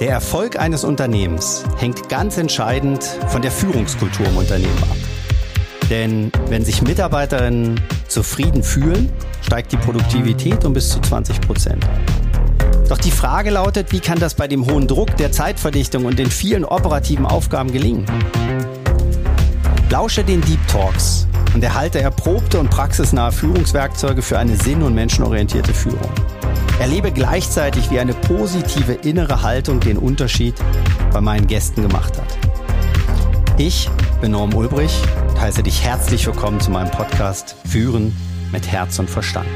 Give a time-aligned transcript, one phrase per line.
[0.00, 4.96] Der Erfolg eines Unternehmens hängt ganz entscheidend von der Führungskultur im Unternehmen ab.
[5.90, 9.10] Denn wenn sich Mitarbeiterinnen zufrieden fühlen,
[9.42, 11.84] steigt die Produktivität um bis zu 20 Prozent.
[12.88, 16.30] Doch die Frage lautet, wie kann das bei dem hohen Druck der Zeitverdichtung und den
[16.30, 18.06] vielen operativen Aufgaben gelingen?
[19.90, 25.74] Lausche den Deep Talks und erhalte erprobte und praxisnahe Führungswerkzeuge für eine sinn- und menschenorientierte
[25.74, 26.08] Führung.
[26.78, 30.54] Erlebe gleichzeitig, wie eine positive innere Haltung den Unterschied
[31.12, 32.38] bei meinen Gästen gemacht hat.
[33.58, 34.92] Ich bin Norm Ulbrich
[35.28, 38.14] und heiße dich herzlich willkommen zu meinem Podcast Führen
[38.52, 39.48] mit Herz und Verstand.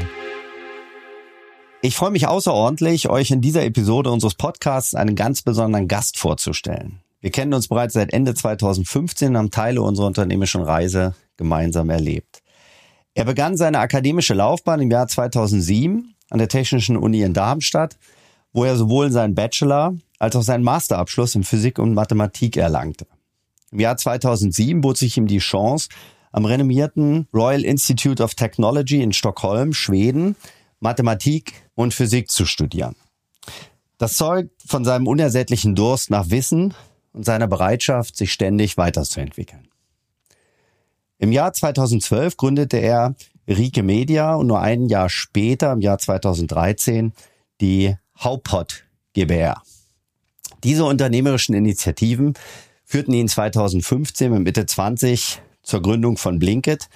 [1.81, 6.99] Ich freue mich außerordentlich, euch in dieser Episode unseres Podcasts einen ganz besonderen Gast vorzustellen.
[7.21, 12.41] Wir kennen uns bereits seit Ende 2015 und haben Teile unserer unternehmischen Reise gemeinsam erlebt.
[13.13, 17.95] Er begann seine akademische Laufbahn im Jahr 2007 an der Technischen Uni in Darmstadt,
[18.53, 23.05] wo er sowohl seinen Bachelor als auch seinen Masterabschluss in Physik und Mathematik erlangte.
[23.71, 25.89] Im Jahr 2007 bot sich ihm die Chance,
[26.31, 30.35] am renommierten Royal Institute of Technology in Stockholm, Schweden,
[30.79, 32.95] Mathematik und Physik zu studieren.
[33.99, 36.73] Das zeugt von seinem unersättlichen Durst nach Wissen
[37.13, 39.67] und seiner Bereitschaft, sich ständig weiterzuentwickeln.
[41.19, 43.13] Im Jahr 2012 gründete er
[43.47, 47.13] Rike Media und nur ein Jahr später, im Jahr 2013,
[47.61, 49.61] die Haupot GbR.
[50.63, 52.35] Diese unternehmerischen Initiativen
[52.85, 56.89] führten ihn 2015 mit Mitte 20 zur Gründung von Blinkit,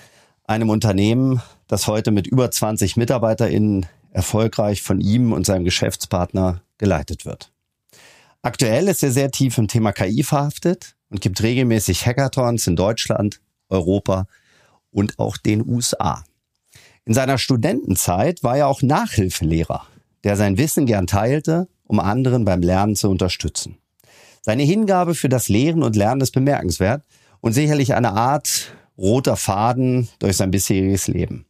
[0.45, 7.25] einem Unternehmen, das heute mit über 20 MitarbeiterInnen erfolgreich von ihm und seinem Geschäftspartner geleitet
[7.25, 7.51] wird.
[8.41, 13.41] Aktuell ist er sehr tief im Thema KI verhaftet und gibt regelmäßig Hackathons in Deutschland,
[13.67, 14.27] Europa
[14.91, 16.23] und auch den USA.
[17.07, 19.87] In seiner Studentenzeit war er auch Nachhilfelehrer,
[20.25, 23.77] der sein Wissen gern teilte, um anderen beim Lernen zu unterstützen.
[24.41, 27.05] Seine Hingabe für das Lehren und Lernen ist bemerkenswert
[27.39, 31.45] und sicherlich eine Art roter Faden durch sein bisheriges Leben.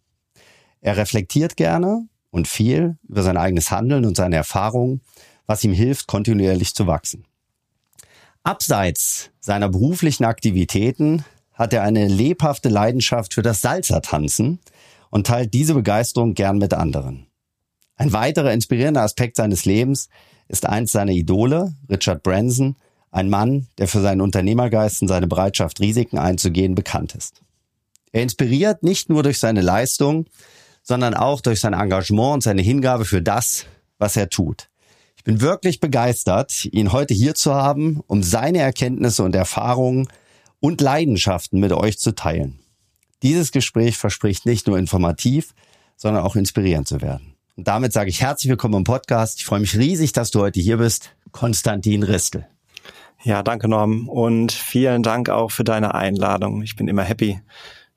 [0.80, 5.02] Er reflektiert gerne und viel über sein eigenes Handeln und seine Erfahrungen,
[5.48, 7.26] was ihm hilft, kontinuierlich zu wachsen.
[8.44, 14.60] Abseits seiner beruflichen Aktivitäten hat er eine lebhafte Leidenschaft für das Salzertanzen
[15.10, 17.28] und teilt diese Begeisterung gern mit anderen.
[17.96, 20.10] Ein weiterer inspirierender Aspekt seines Lebens
[20.48, 22.76] ist eins seiner Idole, Richard Branson,
[23.12, 27.42] ein Mann, der für seinen Unternehmergeist und seine Bereitschaft, Risiken einzugehen, bekannt ist.
[28.12, 30.28] Er inspiriert nicht nur durch seine Leistung,
[30.84, 33.66] sondern auch durch sein Engagement und seine Hingabe für das,
[33.98, 34.70] was er tut.
[35.18, 40.08] Ich bin wirklich begeistert, ihn heute hier zu haben, um seine Erkenntnisse und Erfahrungen
[40.60, 42.60] und Leidenschaften mit euch zu teilen.
[43.24, 45.56] Dieses Gespräch verspricht nicht nur informativ,
[45.96, 47.34] sondern auch inspirierend zu werden.
[47.56, 49.40] Und damit sage ich herzlich willkommen im Podcast.
[49.40, 51.16] Ich freue mich riesig, dass du heute hier bist.
[51.32, 52.48] Konstantin Ristel.
[53.24, 56.62] Ja, danke Norm und vielen Dank auch für deine Einladung.
[56.62, 57.42] Ich bin immer happy,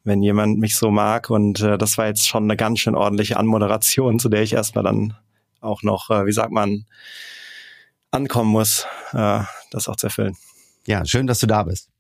[0.05, 3.37] wenn jemand mich so mag und äh, das war jetzt schon eine ganz schön ordentliche
[3.37, 5.15] Anmoderation, zu der ich erstmal dann
[5.61, 6.87] auch noch, äh, wie sagt man,
[8.11, 10.39] ankommen muss, äh, das auch zu erfüllen.
[10.87, 11.91] Ja, schön, dass du da bist.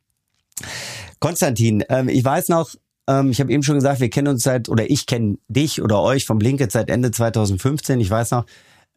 [1.18, 2.70] Konstantin, ähm, ich weiß noch,
[3.06, 6.00] ähm, ich habe eben schon gesagt, wir kennen uns seit, oder ich kenne dich oder
[6.02, 8.00] euch vom Blinkit seit Ende 2015.
[8.00, 8.46] Ich weiß noch,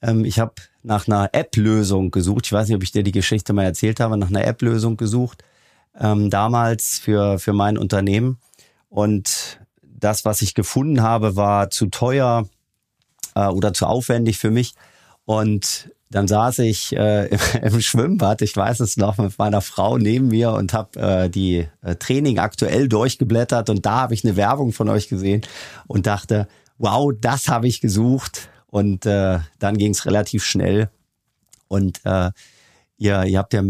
[0.02, 0.54] ähm, ich habe
[0.84, 2.46] nach einer App-Lösung gesucht.
[2.46, 5.44] Ich weiß nicht, ob ich dir die Geschichte mal erzählt habe, nach einer App-Lösung gesucht.
[6.00, 8.40] Ähm, damals für, für mein Unternehmen.
[8.90, 12.48] Und das, was ich gefunden habe, war zu teuer
[13.36, 14.74] äh, oder zu aufwendig für mich.
[15.26, 17.26] Und dann saß ich äh,
[17.62, 21.68] im, Schwimmbad, ich weiß es noch, mit meiner Frau neben mir und habe äh, die
[21.82, 25.42] äh, Training aktuell durchgeblättert und da habe ich eine Werbung von euch gesehen
[25.88, 26.48] und dachte,
[26.78, 28.50] wow, das habe ich gesucht.
[28.68, 30.90] Und äh, dann ging es relativ schnell.
[31.68, 32.32] Und äh,
[32.98, 33.62] ihr, ihr habt ja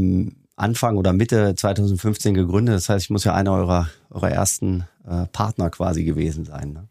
[0.56, 2.76] Anfang oder Mitte 2015 gegründet.
[2.76, 6.74] Das heißt, ich muss ja einer eurer, eurer ersten äh, Partner quasi gewesen sein.
[6.74, 6.88] Ne?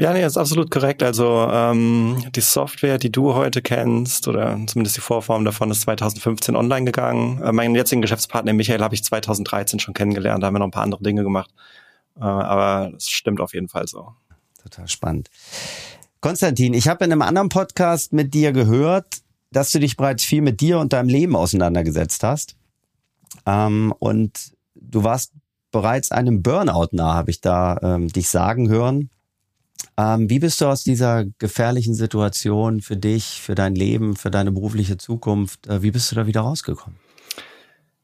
[0.00, 1.02] Ja, nee, ist absolut korrekt.
[1.02, 6.56] Also ähm, die Software, die du heute kennst, oder zumindest die Vorform davon, ist 2015
[6.56, 7.42] online gegangen.
[7.42, 10.42] Äh, meinen jetzigen Geschäftspartner Michael habe ich 2013 schon kennengelernt.
[10.42, 11.50] Da haben wir noch ein paar andere Dinge gemacht.
[12.16, 14.14] Äh, aber es stimmt auf jeden Fall so.
[14.62, 15.28] Total spannend.
[16.22, 19.18] Konstantin, ich habe in einem anderen Podcast mit dir gehört,
[19.52, 22.56] dass du dich bereits viel mit dir und deinem Leben auseinandergesetzt hast.
[23.44, 25.34] Ähm, und du warst
[25.72, 29.10] bereits einem Burnout nah, habe ich da ähm, dich sagen hören.
[30.00, 34.50] Ähm, wie bist du aus dieser gefährlichen Situation für dich, für dein Leben, für deine
[34.50, 36.98] berufliche Zukunft, äh, wie bist du da wieder rausgekommen?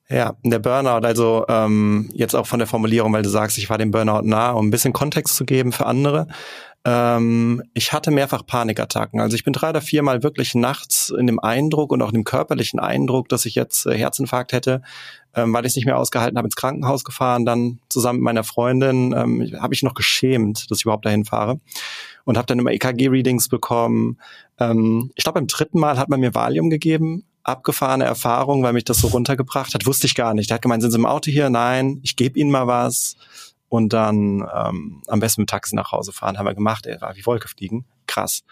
[0.08, 3.76] Ja, der Burnout, also ähm, jetzt auch von der Formulierung, weil du sagst, ich war
[3.76, 6.28] dem Burnout nah, um ein bisschen Kontext zu geben für andere.
[6.84, 9.20] Ähm, ich hatte mehrfach Panikattacken.
[9.20, 12.22] Also ich bin drei oder viermal wirklich nachts in dem Eindruck und auch in dem
[12.22, 14.82] körperlichen Eindruck, dass ich jetzt äh, Herzinfarkt hätte,
[15.34, 17.44] ähm, weil ich es nicht mehr ausgehalten habe, ins Krankenhaus gefahren.
[17.44, 21.58] Dann zusammen mit meiner Freundin ähm, habe ich noch geschämt, dass ich überhaupt dahin fahre
[22.22, 24.18] und habe dann immer EKG-Readings bekommen.
[24.60, 28.84] Ähm, ich glaube, beim dritten Mal hat man mir Valium gegeben abgefahrene Erfahrung, weil mich
[28.84, 29.86] das so runtergebracht hat.
[29.86, 30.50] Wusste ich gar nicht.
[30.50, 31.48] Der hat gemeint, sind Sie im Auto hier?
[31.48, 33.16] Nein, ich gebe Ihnen mal was.
[33.68, 36.38] Und dann ähm, am besten mit Taxi nach Hause fahren.
[36.38, 36.86] Haben wir gemacht.
[36.86, 37.84] Er war wie Wolke fliegen.
[38.06, 38.42] Krass.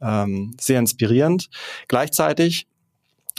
[0.00, 1.48] Ähm, sehr inspirierend.
[1.88, 2.66] Gleichzeitig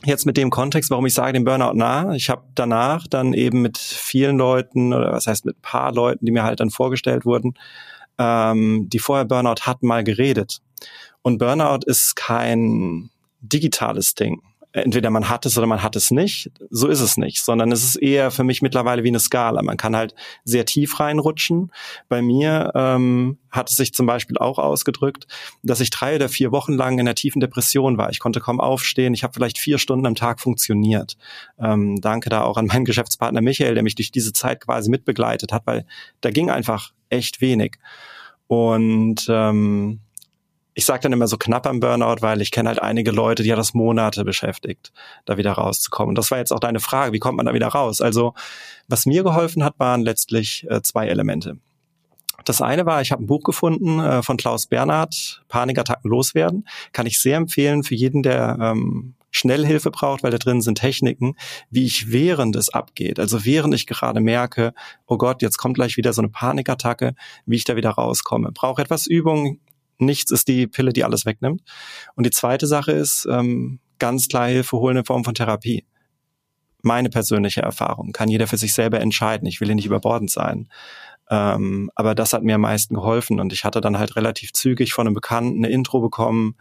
[0.03, 2.13] jetzt mit dem Kontext, warum ich sage, den Burnout nah.
[2.13, 6.25] Ich habe danach dann eben mit vielen Leuten oder was heißt mit ein paar Leuten,
[6.25, 7.53] die mir halt dann vorgestellt wurden,
[8.17, 10.59] ähm, die vorher Burnout hatten, mal geredet.
[11.21, 13.09] Und Burnout ist kein
[13.41, 14.41] digitales Ding
[14.75, 16.51] entweder man hat es oder man hat es nicht.
[16.69, 19.61] So ist es nicht, sondern es ist eher für mich mittlerweile wie eine Skala.
[19.61, 20.13] Man kann halt
[20.43, 21.71] sehr tief reinrutschen.
[22.09, 25.27] Bei mir ähm, hat es sich zum Beispiel auch ausgedrückt,
[25.63, 28.09] dass ich drei oder vier Wochen lang in einer tiefen Depression war.
[28.09, 29.13] Ich konnte kaum aufstehen.
[29.13, 31.15] Ich habe vielleicht vier Stunden am Tag funktioniert.
[31.57, 35.53] Ähm, danke da auch an meinen Geschäftspartner Michael, der mich durch diese Zeit quasi mitbegleitet
[35.53, 35.85] hat, weil
[36.21, 37.77] da ging einfach echt wenig.
[38.47, 40.01] Und ähm,
[40.75, 43.51] ich sage dann immer so knapp am Burnout, weil ich kenne halt einige Leute, die
[43.51, 44.91] hat das Monate beschäftigt,
[45.23, 46.09] da wieder rauszukommen.
[46.09, 48.01] Und das war jetzt auch deine Frage, wie kommt man da wieder raus?
[48.01, 48.33] Also
[48.87, 51.57] was mir geholfen hat, waren letztlich äh, zwei Elemente.
[52.43, 56.67] Das eine war, ich habe ein Buch gefunden äh, von Klaus Bernhard, Panikattacken loswerden.
[56.91, 61.35] Kann ich sehr empfehlen für jeden, der ähm, Schnellhilfe braucht, weil da drin sind Techniken,
[61.69, 64.73] wie ich während es abgeht, also während ich gerade merke,
[65.07, 68.53] oh Gott, jetzt kommt gleich wieder so eine Panikattacke, wie ich da wieder rauskomme.
[68.53, 69.59] Brauche etwas Übung,
[69.97, 71.61] nichts ist die Pille, die alles wegnimmt.
[72.15, 75.85] Und die zweite Sache ist, ähm, ganz klar Hilfe holen in Form von Therapie.
[76.81, 79.47] Meine persönliche Erfahrung kann jeder für sich selber entscheiden.
[79.47, 80.69] Ich will hier nicht überbordend sein.
[81.29, 84.93] Ähm, aber das hat mir am meisten geholfen und ich hatte dann halt relativ zügig
[84.93, 86.55] von einem Bekannten eine Intro bekommen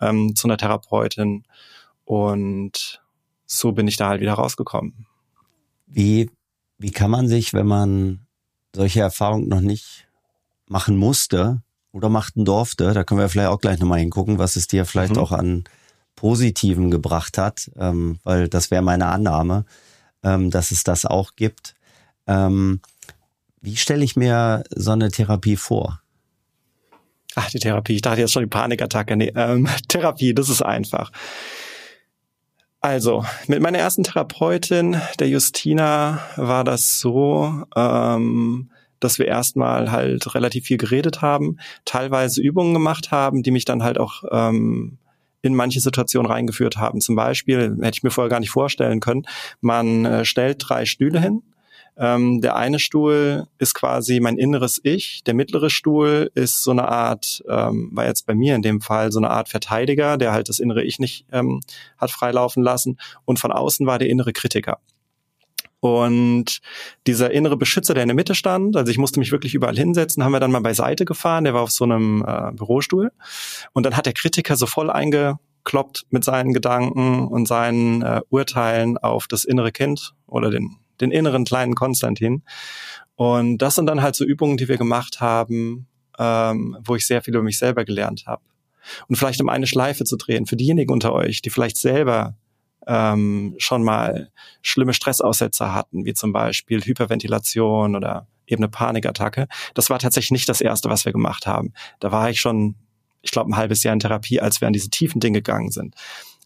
[0.00, 1.44] ähm, zu einer Therapeutin
[2.04, 3.02] und
[3.46, 5.06] so bin ich da halt wieder rausgekommen.
[5.86, 6.30] Wie,
[6.78, 8.26] wie kann man sich, wenn man
[8.74, 10.06] solche Erfahrungen noch nicht
[10.66, 12.92] machen musste, oder machten durfte.
[12.92, 15.20] Da können wir vielleicht auch gleich nochmal hingucken, was es dir vielleicht mhm.
[15.20, 15.64] auch an
[16.16, 19.64] Positiven gebracht hat, ähm, weil das wäre meine Annahme,
[20.22, 21.74] ähm, dass es das auch gibt.
[22.26, 22.80] Ähm,
[23.60, 26.00] wie stelle ich mir so eine Therapie vor?
[27.36, 27.94] Ach, die Therapie.
[27.94, 29.16] Ich dachte jetzt schon die Panikattacke.
[29.16, 31.10] Nee, ähm, Therapie, das ist einfach.
[32.80, 40.34] Also, mit meiner ersten Therapeutin, der Justina, war das so, ähm, dass wir erstmal halt
[40.34, 44.98] relativ viel geredet haben, teilweise Übungen gemacht haben, die mich dann halt auch ähm,
[45.42, 47.00] in manche Situationen reingeführt haben.
[47.00, 49.24] Zum Beispiel, hätte ich mir vorher gar nicht vorstellen können,
[49.60, 51.42] man äh, stellt drei Stühle hin.
[51.96, 56.88] Ähm, der eine Stuhl ist quasi mein inneres Ich, der mittlere Stuhl ist so eine
[56.88, 60.48] Art, ähm, war jetzt bei mir in dem Fall so eine Art Verteidiger, der halt
[60.48, 61.60] das innere Ich nicht ähm,
[61.98, 64.78] hat freilaufen lassen und von außen war der innere Kritiker.
[65.80, 66.60] Und
[67.06, 70.22] dieser innere Beschützer, der in der Mitte stand, also ich musste mich wirklich überall hinsetzen,
[70.22, 73.12] haben wir dann mal beiseite gefahren, der war auf so einem äh, Bürostuhl.
[73.72, 78.98] Und dann hat der Kritiker so voll eingekloppt mit seinen Gedanken und seinen äh, Urteilen
[78.98, 82.42] auf das innere Kind oder den, den inneren kleinen Konstantin.
[83.16, 85.86] Und das sind dann halt so Übungen, die wir gemacht haben,
[86.18, 88.42] ähm, wo ich sehr viel über mich selber gelernt habe.
[89.08, 92.36] Und vielleicht um eine Schleife zu drehen, für diejenigen unter euch, die vielleicht selber
[92.86, 94.30] ähm, schon mal
[94.62, 99.46] schlimme Stressaussetzer hatten, wie zum Beispiel Hyperventilation oder eben eine Panikattacke.
[99.74, 101.72] Das war tatsächlich nicht das Erste, was wir gemacht haben.
[102.00, 102.74] Da war ich schon,
[103.22, 105.94] ich glaube, ein halbes Jahr in Therapie, als wir an diese tiefen Dinge gegangen sind.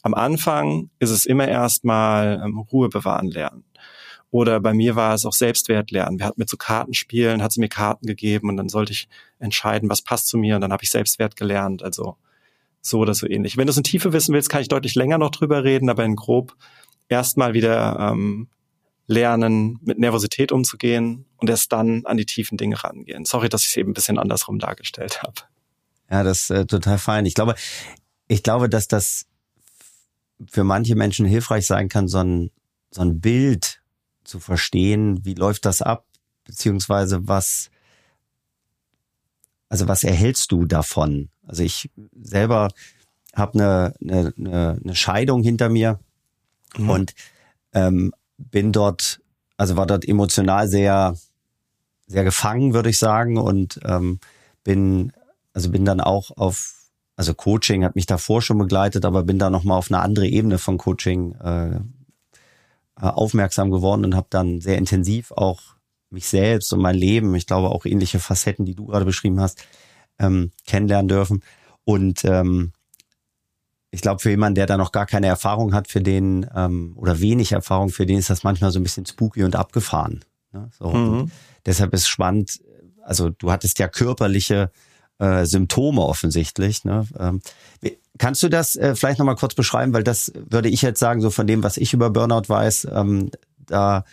[0.02, 3.64] Am Anfang ist es immer erstmal ähm, Ruhe bewahren lernen.
[4.30, 6.18] Oder bei mir war es auch Selbstwert lernen.
[6.18, 9.88] Wir hatten mit so Kartenspielen, hat sie mir Karten gegeben und dann sollte ich entscheiden,
[9.88, 11.84] was passt zu mir und dann habe ich Selbstwert gelernt.
[11.84, 12.16] Also
[12.86, 13.56] so oder so ähnlich.
[13.56, 16.04] Wenn du es in Tiefe wissen willst, kann ich deutlich länger noch drüber reden, aber
[16.04, 16.54] in grob
[17.08, 18.48] erstmal wieder ähm,
[19.06, 23.24] lernen, mit Nervosität umzugehen und erst dann an die tiefen Dinge rangehen.
[23.24, 25.34] Sorry, dass ich es eben ein bisschen andersrum dargestellt habe.
[26.10, 27.26] Ja, das ist äh, total fein.
[27.26, 27.54] Ich glaube,
[28.28, 29.26] ich glaube, dass das
[30.50, 32.50] für manche Menschen hilfreich sein kann, so ein,
[32.90, 33.82] so ein Bild
[34.24, 36.06] zu verstehen, wie läuft das ab,
[36.44, 37.70] beziehungsweise was,
[39.68, 41.30] also was erhältst du davon?
[41.46, 41.90] Also ich
[42.20, 42.70] selber
[43.34, 45.98] habe eine, eine, eine, eine Scheidung hinter mir
[46.76, 46.90] mhm.
[46.90, 47.14] und
[47.72, 49.20] ähm, bin dort,
[49.56, 51.16] also war dort emotional sehr,
[52.06, 54.20] sehr gefangen, würde ich sagen, und ähm,
[54.62, 55.12] bin,
[55.52, 56.74] also bin dann auch auf,
[57.16, 60.58] also Coaching hat mich davor schon begleitet, aber bin da nochmal auf eine andere Ebene
[60.58, 61.80] von Coaching äh, äh,
[63.00, 65.73] aufmerksam geworden und habe dann sehr intensiv auch
[66.14, 69.64] mich selbst und mein Leben, ich glaube auch ähnliche Facetten, die du gerade beschrieben hast,
[70.18, 71.42] ähm, kennenlernen dürfen.
[71.84, 72.72] Und ähm,
[73.90, 77.20] ich glaube, für jemanden, der da noch gar keine Erfahrung hat, für den ähm, oder
[77.20, 80.24] wenig Erfahrung, für den ist das manchmal so ein bisschen spooky und abgefahren.
[80.52, 80.68] Ne?
[80.78, 81.30] So, mhm.
[81.64, 82.60] deshalb ist spannend,
[83.02, 84.70] also du hattest ja körperliche
[85.18, 86.84] äh, Symptome offensichtlich.
[86.84, 87.06] Ne?
[87.18, 87.40] Ähm,
[88.18, 91.30] kannst du das äh, vielleicht nochmal kurz beschreiben, weil das würde ich jetzt sagen, so
[91.30, 94.04] von dem, was ich über Burnout weiß, ähm, da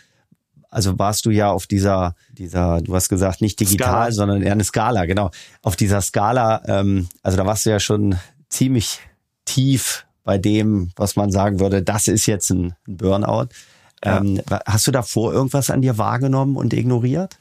[0.72, 4.12] also warst du ja auf dieser, dieser, du hast gesagt, nicht digital, Skala.
[4.12, 5.30] sondern eher eine Skala, genau.
[5.60, 8.16] Auf dieser Skala, ähm, also da warst du ja schon
[8.48, 9.00] ziemlich
[9.44, 13.48] tief bei dem, was man sagen würde, das ist jetzt ein, Burnout.
[14.02, 14.18] Ja.
[14.18, 17.38] Ähm, hast du davor irgendwas an dir wahrgenommen und ignoriert?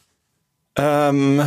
[0.75, 1.41] Ähm,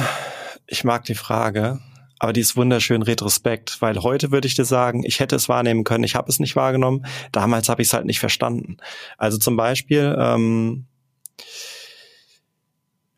[0.67, 1.81] ich mag die Frage,
[2.19, 5.85] aber die ist wunderschön retrospekt, weil heute würde ich dir sagen, ich hätte es wahrnehmen
[5.85, 7.05] können, ich habe es nicht wahrgenommen.
[7.31, 8.79] Damals habe ich es halt nicht verstanden.
[9.19, 10.87] Also zum Beispiel, ähm,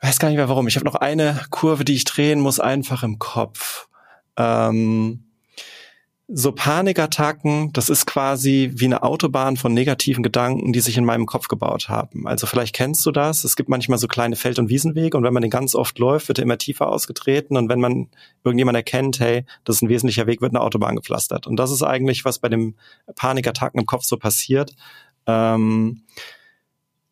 [0.00, 0.68] weiß gar nicht mehr warum.
[0.68, 3.88] Ich habe noch eine Kurve, die ich drehen muss, einfach im Kopf.
[4.36, 5.26] Ähm,
[6.28, 11.24] so Panikattacken, das ist quasi wie eine Autobahn von negativen Gedanken, die sich in meinem
[11.24, 12.26] Kopf gebaut haben.
[12.26, 13.44] Also vielleicht kennst du das.
[13.44, 16.26] Es gibt manchmal so kleine Feld- und Wiesenwege und wenn man den ganz oft läuft,
[16.26, 18.08] wird er immer tiefer ausgetreten und wenn man
[18.42, 21.46] irgendjemand erkennt, hey, das ist ein wesentlicher Weg, wird eine Autobahn gepflastert.
[21.46, 22.74] Und das ist eigentlich, was bei dem
[23.14, 24.74] Panikattacken im Kopf so passiert.
[25.28, 26.02] Ähm,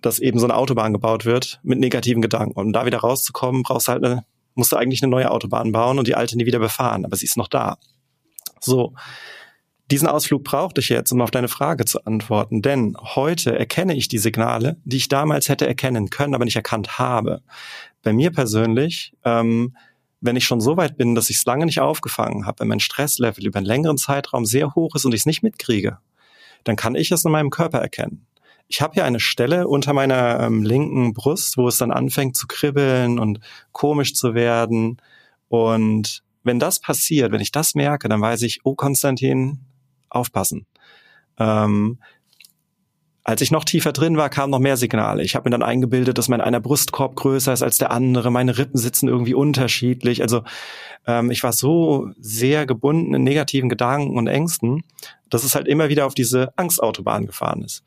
[0.05, 2.59] dass eben so eine Autobahn gebaut wird mit negativen Gedanken.
[2.59, 5.73] Und um da wieder rauszukommen, brauchst du halt eine, musst du eigentlich eine neue Autobahn
[5.73, 7.79] bauen und die alte nie wieder befahren, aber sie ist noch da.
[8.61, 8.95] So.
[9.91, 14.09] Diesen Ausflug brauchte ich jetzt, um auf deine Frage zu antworten, denn heute erkenne ich
[14.09, 17.43] die Signale, die ich damals hätte erkennen können, aber nicht erkannt habe.
[18.03, 19.77] Bei mir persönlich, ähm,
[20.23, 22.81] wenn ich schon so weit bin, dass ich es lange nicht aufgefangen habe, wenn mein
[22.81, 25.99] Stresslevel über einen längeren Zeitraum sehr hoch ist und ich es nicht mitkriege,
[26.65, 28.27] dann kann ich es in meinem Körper erkennen.
[28.68, 32.47] Ich habe hier eine Stelle unter meiner ähm, linken Brust, wo es dann anfängt zu
[32.47, 33.40] kribbeln und
[33.73, 35.00] komisch zu werden.
[35.49, 39.61] Und wenn das passiert, wenn ich das merke, dann weiß ich, oh Konstantin,
[40.09, 40.66] aufpassen.
[41.38, 41.99] Ähm,
[43.26, 45.23] als ich noch tiefer drin war, kamen noch mehr Signale.
[45.23, 48.30] Ich habe mir dann eingebildet, dass mein einer Brustkorb größer ist als der andere.
[48.30, 50.21] Meine Rippen sitzen irgendwie unterschiedlich.
[50.21, 50.42] Also
[51.06, 54.85] ähm, ich war so sehr gebunden in negativen Gedanken und Ängsten,
[55.30, 57.83] dass es halt immer wieder auf diese Angstautobahn gefahren ist.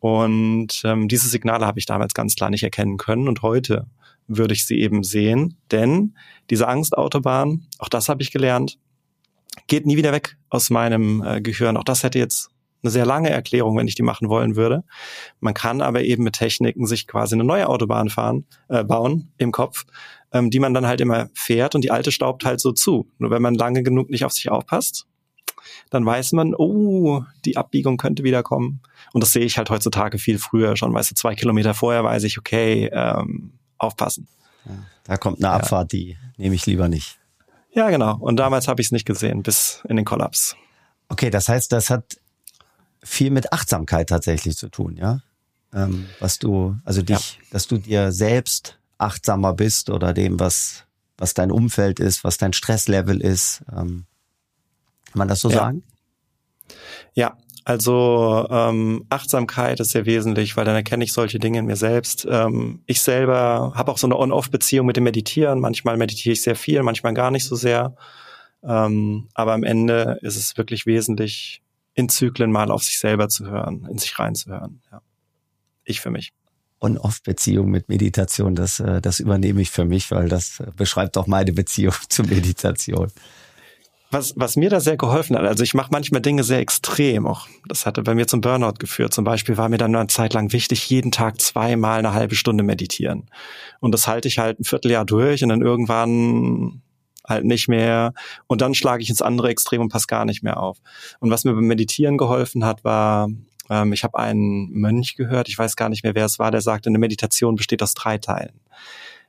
[0.00, 3.28] Und ähm, diese Signale habe ich damals ganz klar nicht erkennen können.
[3.28, 3.86] Und heute
[4.26, 6.14] würde ich sie eben sehen, denn
[6.48, 8.78] diese Angstautobahn, auch das habe ich gelernt,
[9.66, 11.76] geht nie wieder weg aus meinem äh, Gehirn.
[11.76, 12.50] Auch das hätte jetzt
[12.82, 14.84] eine sehr lange Erklärung, wenn ich die machen wollen würde.
[15.40, 19.52] Man kann aber eben mit Techniken sich quasi eine neue Autobahn fahren, äh, bauen im
[19.52, 19.84] Kopf,
[20.32, 23.10] ähm, die man dann halt immer fährt und die alte staubt halt so zu.
[23.18, 25.06] Nur wenn man lange genug nicht auf sich aufpasst,
[25.90, 28.80] dann weiß man, oh, die Abbiegung könnte wieder kommen.
[29.12, 30.94] Und das sehe ich halt heutzutage viel früher schon.
[30.94, 34.28] Weißt du, zwei Kilometer vorher weiß ich, okay, ähm, aufpassen.
[34.66, 34.72] Ja,
[35.04, 35.98] da kommt eine Abfahrt, ja.
[35.98, 37.18] die nehme ich lieber nicht.
[37.72, 38.16] Ja, genau.
[38.18, 40.56] Und damals habe ich es nicht gesehen, bis in den Kollaps.
[41.08, 42.16] Okay, das heißt, das hat
[43.02, 45.20] viel mit Achtsamkeit tatsächlich zu tun, ja?
[45.72, 47.44] Ähm, was du, also dich, ja.
[47.52, 50.84] dass du dir selbst achtsamer bist oder dem, was,
[51.16, 53.62] was dein Umfeld ist, was dein Stresslevel ist.
[53.74, 54.06] Ähm,
[55.10, 55.82] kann man das so sagen?
[57.14, 61.76] Ja, also ähm, Achtsamkeit ist sehr wesentlich, weil dann erkenne ich solche Dinge in mir
[61.76, 62.26] selbst.
[62.28, 65.60] Ähm, ich selber habe auch so eine On-Off-Beziehung mit dem Meditieren.
[65.60, 67.94] Manchmal meditiere ich sehr viel, manchmal gar nicht so sehr.
[68.62, 71.62] Ähm, aber am Ende ist es wirklich wesentlich,
[71.94, 74.80] in Zyklen mal auf sich selber zu hören, in sich reinzuhören.
[74.90, 75.02] Ja.
[75.84, 76.32] Ich für mich.
[76.80, 81.52] On-Off-Beziehung mit Meditation, das, äh, das übernehme ich für mich, weil das beschreibt auch meine
[81.52, 83.12] Beziehung zur Meditation
[84.10, 87.46] was, was mir da sehr geholfen hat, also ich mache manchmal Dinge sehr extrem auch.
[87.68, 89.14] Das hatte bei mir zum Burnout geführt.
[89.14, 92.64] Zum Beispiel war mir dann eine Zeit lang wichtig, jeden Tag zweimal eine halbe Stunde
[92.64, 93.30] meditieren.
[93.78, 96.82] Und das halte ich halt ein Vierteljahr durch und dann irgendwann
[97.24, 98.12] halt nicht mehr.
[98.48, 100.78] Und dann schlage ich ins andere Extrem und passe gar nicht mehr auf.
[101.20, 103.28] Und was mir beim Meditieren geholfen hat, war,
[103.70, 106.62] ähm, ich habe einen Mönch gehört, ich weiß gar nicht mehr, wer es war, der
[106.62, 108.60] sagte, eine Meditation besteht aus drei Teilen.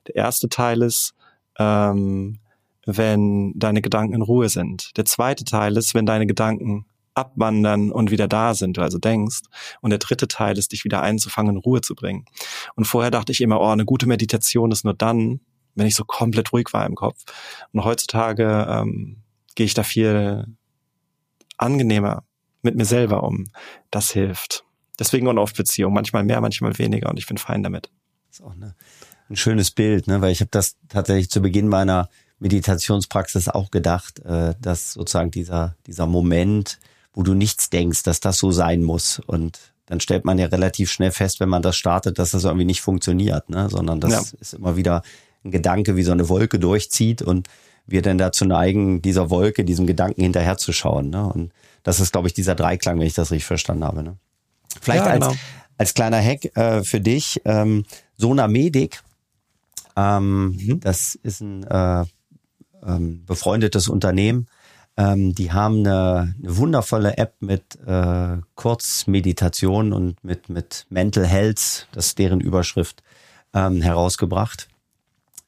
[0.08, 1.14] Der erste Teil ist,
[1.60, 2.40] ähm,
[2.86, 4.96] wenn deine Gedanken in Ruhe sind.
[4.98, 9.42] Der zweite Teil ist, wenn deine Gedanken abwandern und wieder da sind, du also denkst.
[9.82, 12.26] Und der dritte Teil ist, dich wieder einzufangen, in Ruhe zu bringen.
[12.76, 15.42] Und vorher dachte ich immer, oh, eine gute Meditation ist nur dann,
[15.76, 17.24] wenn ich so komplett ruhig war im Kopf.
[17.72, 19.18] Und heutzutage ähm,
[19.56, 20.46] gehe ich da viel
[21.58, 22.24] angenehmer
[22.62, 23.48] mit mir selber um.
[23.90, 24.66] Das hilft.
[25.00, 25.94] Deswegen On-Off-Beziehung.
[25.94, 27.10] Manchmal mehr, manchmal weniger.
[27.10, 27.90] Und ich bin fein damit.
[28.28, 28.76] Das ist auch eine,
[29.30, 30.22] ein schönes Bild, ne?
[30.22, 32.10] weil ich habe das tatsächlich zu Beginn meiner
[32.42, 36.80] Meditationspraxis auch gedacht, äh, dass sozusagen dieser, dieser Moment,
[37.14, 40.90] wo du nichts denkst, dass das so sein muss und dann stellt man ja relativ
[40.90, 43.70] schnell fest, wenn man das startet, dass das irgendwie nicht funktioniert, ne?
[43.70, 44.24] sondern das ja.
[44.40, 45.04] ist immer wieder
[45.44, 47.48] ein Gedanke, wie so eine Wolke durchzieht und
[47.86, 51.10] wir dann dazu neigen, dieser Wolke, diesem Gedanken hinterherzuschauen.
[51.10, 51.26] Ne?
[51.26, 51.52] Und
[51.84, 54.04] das ist, glaube ich, dieser Dreiklang, wenn ich das richtig verstanden habe.
[54.04, 54.18] Ne?
[54.80, 55.30] Vielleicht ja, genau.
[55.30, 55.38] als,
[55.78, 57.84] als kleiner Hack äh, für dich, ähm,
[58.16, 59.02] Sona Medic,
[59.98, 60.80] ähm, mhm.
[60.80, 62.06] das ist ein äh,
[62.86, 64.48] ähm, befreundetes Unternehmen,
[64.98, 71.88] ähm, die haben eine, eine wundervolle App mit äh, Kurzmeditation und mit, mit Mental Health,
[71.94, 73.02] das ist deren Überschrift,
[73.54, 74.68] ähm, herausgebracht.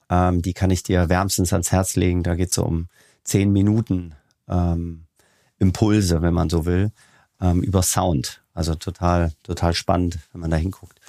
[0.10, 2.24] Ähm, die kann ich dir wärmstens ans Herz legen.
[2.24, 2.88] Da geht es um
[3.24, 4.16] zehn Minuten
[4.48, 5.06] ähm,
[5.60, 6.92] Impulse, wenn man so will,
[7.42, 8.42] ähm, über Sound.
[8.54, 11.00] Also total, total spannend, wenn man da hinguckt.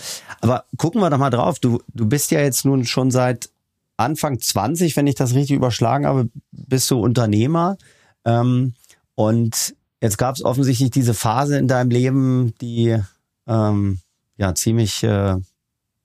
[0.40, 1.58] Aber gucken wir doch mal drauf.
[1.58, 3.50] Du, du bist ja jetzt nun schon seit
[3.96, 7.76] Anfang 20, wenn ich das richtig überschlagen habe, bist du Unternehmer.
[8.24, 8.74] Ähm,
[9.14, 12.98] und jetzt gab es offensichtlich diese Phase in deinem Leben, die
[13.46, 13.98] ähm,
[14.36, 15.36] ja ziemlich, äh,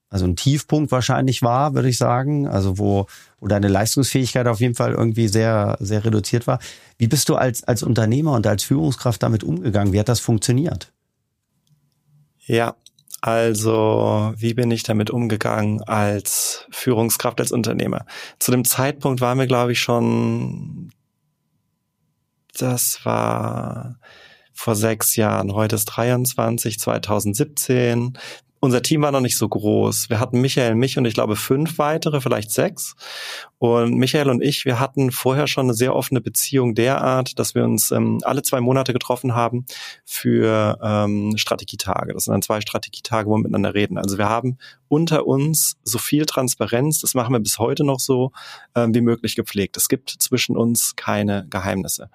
[0.10, 2.48] also ein Tiefpunkt wahrscheinlich war, würde ich sagen.
[2.48, 3.08] Also wo,
[3.40, 6.60] wo deine Leistungsfähigkeit auf jeden Fall irgendwie sehr, sehr reduziert war.
[6.98, 9.94] Wie bist du als, als Unternehmer und als Führungskraft damit umgegangen?
[9.94, 10.92] Wie hat das funktioniert?
[12.46, 12.76] Ja,
[13.22, 18.06] also, wie bin ich damit umgegangen als Führungskraft, als Unternehmer?
[18.40, 20.92] Zu dem Zeitpunkt war mir, glaube ich, schon
[22.58, 24.00] das war
[24.54, 25.54] vor sechs Jahren.
[25.54, 28.18] Heute ist 23, 2017
[28.62, 30.10] unser Team war noch nicht so groß.
[30.10, 32.96] Wir hatten Michael, mich und ich glaube fünf weitere, vielleicht sechs.
[33.58, 37.64] Und Michael und ich, wir hatten vorher schon eine sehr offene Beziehung derart, dass wir
[37.64, 39.66] uns ähm, alle zwei Monate getroffen haben
[40.04, 42.14] für ähm, Strategietage.
[42.14, 43.98] Das sind dann zwei Strategietage, wo wir miteinander reden.
[43.98, 44.58] Also wir haben
[44.90, 48.32] unter uns so viel Transparenz, das machen wir bis heute noch so,
[48.76, 49.78] ähm, wie möglich gepflegt.
[49.78, 52.10] Es gibt zwischen uns keine Geheimnisse.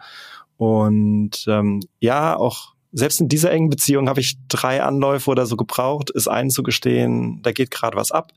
[0.57, 5.57] Und ähm, ja, auch selbst in dieser engen Beziehung habe ich drei Anläufe oder so
[5.57, 8.33] gebraucht, es einzugestehen, da geht gerade was ab.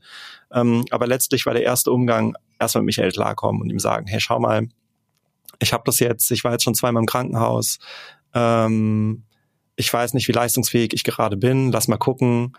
[0.52, 4.20] Ähm, aber letztlich war der erste Umgang erstmal mit Michael klarkommen und ihm sagen, hey,
[4.20, 4.68] schau mal,
[5.60, 7.78] ich habe das jetzt, ich war jetzt schon zweimal im Krankenhaus,
[8.34, 9.22] ähm,
[9.76, 12.56] ich weiß nicht, wie leistungsfähig ich gerade bin, lass mal gucken,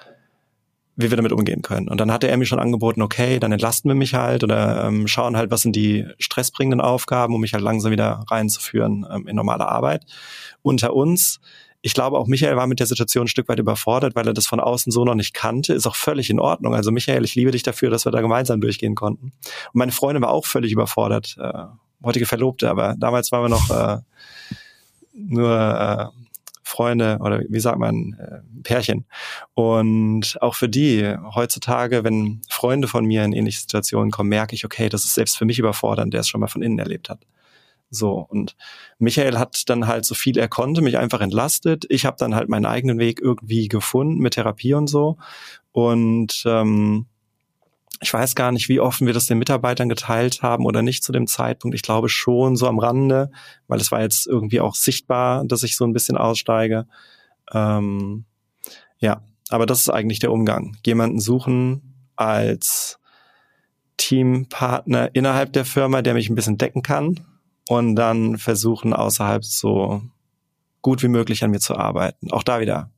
[0.95, 1.89] wie wir damit umgehen können.
[1.89, 5.07] Und dann hatte er mir schon angeboten, okay, dann entlasten wir mich halt oder ähm,
[5.07, 9.35] schauen halt, was sind die stressbringenden Aufgaben, um mich halt langsam wieder reinzuführen ähm, in
[9.35, 10.05] normale Arbeit.
[10.61, 11.39] Unter uns
[11.81, 14.47] ich glaube, auch Michael war mit der Situation ein Stück weit überfordert, weil er das
[14.47, 15.73] von außen so noch nicht kannte.
[15.73, 16.75] Ist auch völlig in Ordnung.
[16.75, 19.27] Also Michael, ich liebe dich dafür, dass wir da gemeinsam durchgehen konnten.
[19.27, 21.37] Und meine Freundin war auch völlig überfordert.
[21.39, 21.65] Äh,
[22.03, 23.97] heutige Verlobte, aber damals waren wir noch äh,
[25.13, 25.51] nur
[26.13, 26.19] äh,
[26.63, 29.05] Freunde oder wie sagt man, äh, Pärchen.
[29.53, 34.65] Und auch für die heutzutage, wenn Freunde von mir in ähnliche Situationen kommen, merke ich,
[34.65, 37.25] okay, das ist selbst für mich überfordernd, der es schon mal von innen erlebt hat.
[37.91, 38.55] So, und
[38.99, 41.85] Michael hat dann halt so viel er konnte, mich einfach entlastet.
[41.89, 45.17] Ich habe dann halt meinen eigenen Weg irgendwie gefunden mit Therapie und so.
[45.71, 47.07] Und ähm,
[48.01, 51.11] ich weiß gar nicht, wie offen wir das den Mitarbeitern geteilt haben oder nicht zu
[51.11, 51.75] dem Zeitpunkt.
[51.75, 53.31] Ich glaube schon so am Rande,
[53.67, 56.87] weil es war jetzt irgendwie auch sichtbar, dass ich so ein bisschen aussteige.
[57.51, 58.25] Ähm,
[58.99, 60.77] ja, aber das ist eigentlich der Umgang.
[60.85, 62.99] Jemanden suchen als
[63.97, 67.19] Teampartner innerhalb der Firma, der mich ein bisschen decken kann,
[67.69, 70.01] und dann versuchen außerhalb so
[70.81, 72.31] gut wie möglich an mir zu arbeiten.
[72.31, 72.89] Auch da wieder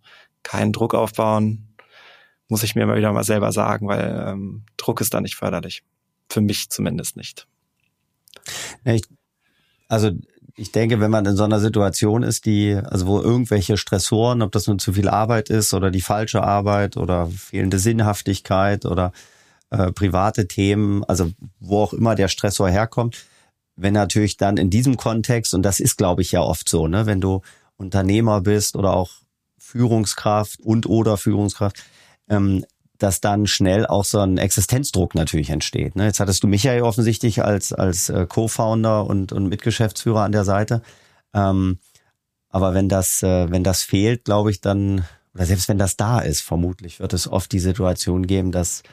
[0.43, 1.75] keinen Druck aufbauen,
[2.47, 5.83] muss ich mir immer wieder mal selber sagen, weil ähm, Druck ist da nicht förderlich.
[6.29, 7.47] Für mich zumindest nicht.
[8.85, 9.03] Ich,
[9.89, 10.11] also
[10.55, 14.53] ich denke, wenn man in so einer Situation ist, die, also wo irgendwelche Stressoren, ob
[14.53, 19.11] das nun zu viel Arbeit ist oder die falsche Arbeit oder fehlende Sinnhaftigkeit oder
[19.69, 21.29] äh, private Themen, also
[21.59, 23.25] wo auch immer der Stressor herkommt,
[23.75, 27.05] wenn natürlich dann in diesem Kontext, und das ist, glaube ich, ja oft so, ne,
[27.05, 27.41] wenn du
[27.77, 29.11] Unternehmer bist oder auch
[29.57, 31.83] Führungskraft und oder Führungskraft,
[32.29, 32.65] ähm,
[32.97, 35.95] dass dann schnell auch so ein Existenzdruck natürlich entsteht.
[35.95, 36.05] Ne?
[36.05, 40.45] Jetzt hattest du mich ja offensichtlich als, als äh, Co-Founder und, und Mitgeschäftsführer an der
[40.45, 40.83] Seite.
[41.33, 41.79] Ähm,
[42.49, 46.19] aber wenn das, äh, wenn das fehlt, glaube ich, dann, oder selbst wenn das da
[46.19, 48.83] ist, vermutlich wird es oft die Situation geben, dass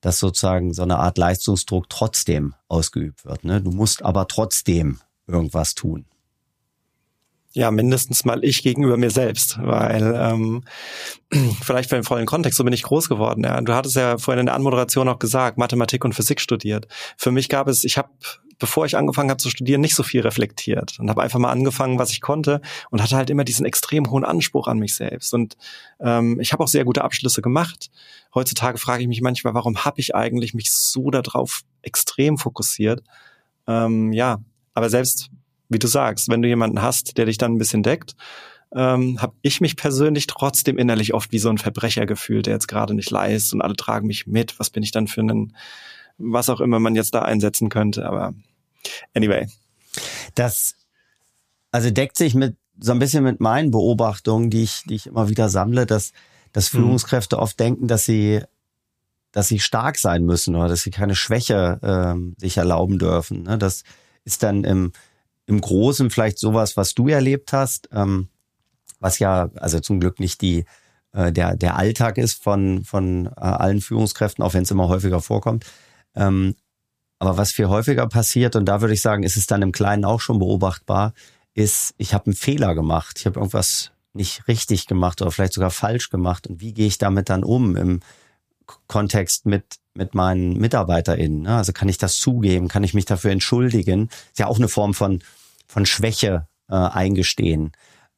[0.00, 3.44] dass sozusagen so eine Art Leistungsdruck trotzdem ausgeübt wird.
[3.44, 3.60] Ne?
[3.60, 6.06] Du musst aber trotzdem irgendwas tun.
[7.52, 10.62] Ja, mindestens mal ich gegenüber mir selbst, weil ähm,
[11.62, 13.42] vielleicht für den vollen Kontext, so bin ich groß geworden.
[13.42, 13.60] Ja.
[13.60, 16.86] Du hattest ja vorhin in der Anmoderation auch gesagt, Mathematik und Physik studiert.
[17.16, 18.10] Für mich gab es, ich habe
[18.58, 21.98] bevor ich angefangen habe zu studieren, nicht so viel reflektiert und habe einfach mal angefangen,
[21.98, 25.32] was ich konnte und hatte halt immer diesen extrem hohen Anspruch an mich selbst.
[25.34, 25.56] Und
[26.00, 27.90] ähm, ich habe auch sehr gute Abschlüsse gemacht.
[28.34, 33.02] Heutzutage frage ich mich manchmal, warum habe ich eigentlich mich so darauf extrem fokussiert?
[33.66, 34.38] Ähm, ja,
[34.74, 35.30] aber selbst
[35.68, 38.16] wie du sagst, wenn du jemanden hast, der dich dann ein bisschen deckt,
[38.74, 42.68] ähm, habe ich mich persönlich trotzdem innerlich oft wie so ein Verbrecher gefühlt, der jetzt
[42.68, 44.58] gerade nicht leist und alle tragen mich mit.
[44.58, 45.56] Was bin ich dann für einen,
[46.18, 48.06] was auch immer man jetzt da einsetzen könnte.
[48.06, 48.34] Aber
[49.14, 49.48] anyway.
[50.34, 50.74] Das
[51.70, 55.28] also deckt sich mit so ein bisschen mit meinen Beobachtungen, die ich, die ich immer
[55.28, 56.12] wieder sammle, dass,
[56.52, 56.78] dass mhm.
[56.78, 57.42] Führungskräfte mhm.
[57.42, 58.42] oft denken, dass sie,
[59.32, 63.42] dass sie stark sein müssen oder dass sie keine Schwäche ähm, sich erlauben dürfen.
[63.44, 63.58] Ne?
[63.58, 63.82] Das
[64.24, 64.92] ist dann im,
[65.46, 68.28] im Großen vielleicht sowas, was du erlebt hast, ähm,
[69.00, 70.64] was ja also zum Glück nicht die
[71.12, 75.20] äh, der der Alltag ist von von äh, allen Führungskräften, auch wenn es immer häufiger
[75.20, 75.64] vorkommt.
[76.18, 76.54] Ähm,
[77.18, 80.04] aber was viel häufiger passiert und da würde ich sagen, ist es dann im Kleinen
[80.04, 81.14] auch schon beobachtbar,
[81.54, 85.70] ist, ich habe einen Fehler gemacht, ich habe irgendwas nicht richtig gemacht oder vielleicht sogar
[85.70, 88.00] falsch gemacht und wie gehe ich damit dann um im
[88.86, 91.42] Kontext mit mit meinen MitarbeiterInnen?
[91.42, 91.56] Ne?
[91.56, 92.68] Also kann ich das zugeben?
[92.68, 94.10] Kann ich mich dafür entschuldigen?
[94.30, 95.20] Ist ja auch eine Form von
[95.66, 97.72] von Schwäche äh, eingestehen.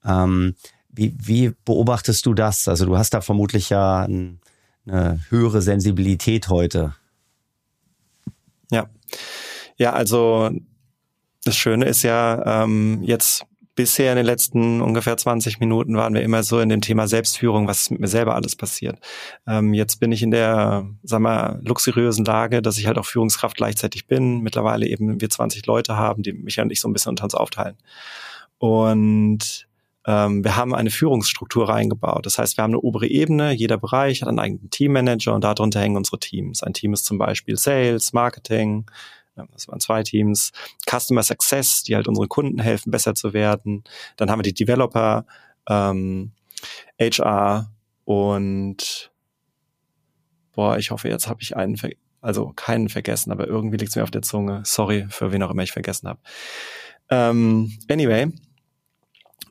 [0.05, 0.55] Ähm,
[0.89, 2.69] wie, wie beobachtest du das?
[2.69, 4.41] Also du hast da vermutlich ja ein,
[4.87, 6.95] eine höhere Sensibilität heute.
[8.71, 8.89] Ja,
[9.77, 10.51] ja, also
[11.45, 16.21] das Schöne ist ja, ähm, jetzt bisher in den letzten ungefähr 20 Minuten waren wir
[16.21, 18.99] immer so in dem Thema Selbstführung, was mit mir selber alles passiert.
[19.47, 23.57] Ähm, jetzt bin ich in der, sag mal, luxuriösen Lage, dass ich halt auch Führungskraft
[23.57, 24.41] gleichzeitig bin.
[24.41, 27.35] Mittlerweile eben wir 20 Leute haben, die mich und ich so ein bisschen unter uns
[27.35, 27.77] aufteilen.
[28.59, 29.67] Und
[30.07, 32.25] wir haben eine Führungsstruktur reingebaut.
[32.25, 35.79] Das heißt, wir haben eine obere Ebene, jeder Bereich hat einen eigenen Teammanager und darunter
[35.81, 36.63] hängen unsere Teams.
[36.63, 38.87] Ein Team ist zum Beispiel Sales, Marketing,
[39.53, 40.53] das waren zwei Teams,
[40.89, 43.85] Customer Success, die halt unseren Kunden helfen, besser zu werden.
[44.17, 45.27] Dann haben wir die Developer,
[45.69, 46.33] ähm,
[47.01, 47.71] HR
[48.05, 49.11] und
[50.53, 51.77] boah, ich hoffe, jetzt habe ich einen,
[52.21, 54.63] also keinen vergessen, aber irgendwie liegt es mir auf der Zunge.
[54.65, 56.21] Sorry für wen auch immer ich vergessen habe.
[57.09, 58.31] Ähm, anyway,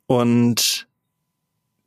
[0.09, 0.87] und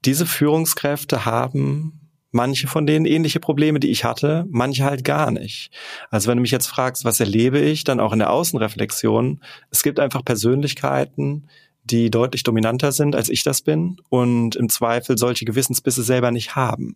[0.04, 5.72] diese Führungskräfte haben manche von denen ähnliche Probleme, die ich hatte, manche halt gar nicht.
[6.08, 9.82] Also wenn du mich jetzt fragst, was erlebe ich, dann auch in der Außenreflexion, es
[9.82, 11.48] gibt einfach Persönlichkeiten,
[11.82, 16.54] die deutlich dominanter sind, als ich das bin und im Zweifel solche Gewissensbisse selber nicht
[16.54, 16.94] haben.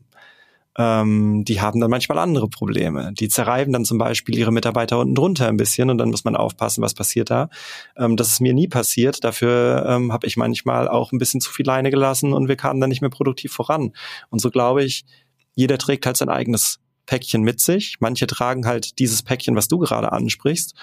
[0.79, 3.13] Ähm, die haben dann manchmal andere Probleme.
[3.15, 6.37] Die zerreiben dann zum Beispiel ihre Mitarbeiter unten drunter ein bisschen und dann muss man
[6.37, 7.49] aufpassen, was passiert da.
[7.97, 9.25] Ähm, das ist mir nie passiert.
[9.25, 12.81] Dafür ähm, habe ich manchmal auch ein bisschen zu viel Leine gelassen und wir kamen
[12.81, 13.93] dann nicht mehr produktiv voran.
[14.29, 15.05] Und so glaube ich,
[15.55, 17.97] jeder trägt halt sein eigenes Päckchen mit sich.
[18.01, 20.75] Manche tragen halt dieses Päckchen, was du gerade ansprichst.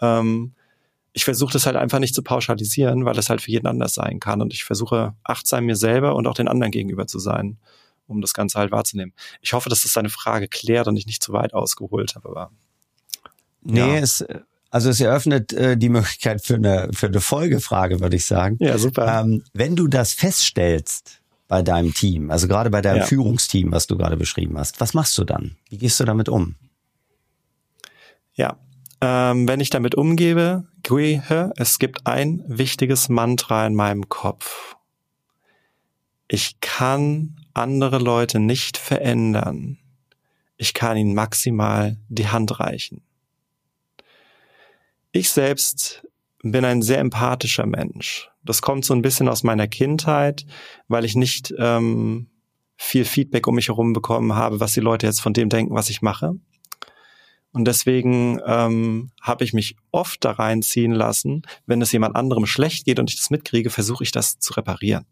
[0.00, 0.54] Ähm,
[1.12, 4.18] ich versuche das halt einfach nicht zu pauschalisieren, weil das halt für jeden anders sein
[4.18, 4.42] kann.
[4.42, 7.58] Und ich versuche achtsam mir selber und auch den anderen gegenüber zu sein,
[8.06, 9.12] um das Ganze halt wahrzunehmen.
[9.40, 12.28] Ich hoffe, dass das deine Frage klärt und ich nicht zu weit ausgeholt habe.
[12.28, 12.50] Aber,
[13.62, 13.98] nee, ja.
[13.98, 14.24] es,
[14.70, 18.56] also es eröffnet äh, die Möglichkeit für eine, für eine Folgefrage, würde ich sagen.
[18.60, 19.20] Ja, super.
[19.20, 23.06] Ähm, wenn du das feststellst, bei deinem Team, also gerade bei deinem ja.
[23.06, 24.80] Führungsteam, was du gerade beschrieben hast.
[24.80, 25.56] Was machst du dann?
[25.68, 26.56] Wie gehst du damit um?
[28.34, 28.58] Ja,
[29.00, 34.76] ähm, wenn ich damit umgebe, gehe, es gibt ein wichtiges Mantra in meinem Kopf.
[36.28, 39.78] Ich kann andere Leute nicht verändern.
[40.56, 43.02] Ich kann ihnen maximal die Hand reichen.
[45.12, 46.06] Ich selbst
[46.42, 48.30] bin ein sehr empathischer Mensch.
[48.42, 50.46] Das kommt so ein bisschen aus meiner Kindheit,
[50.88, 52.28] weil ich nicht ähm,
[52.76, 55.90] viel Feedback um mich herum bekommen habe, was die Leute jetzt von dem denken, was
[55.90, 56.34] ich mache.
[57.52, 62.84] Und deswegen ähm, habe ich mich oft da reinziehen lassen, wenn es jemand anderem schlecht
[62.84, 65.06] geht und ich das mitkriege, versuche ich das zu reparieren.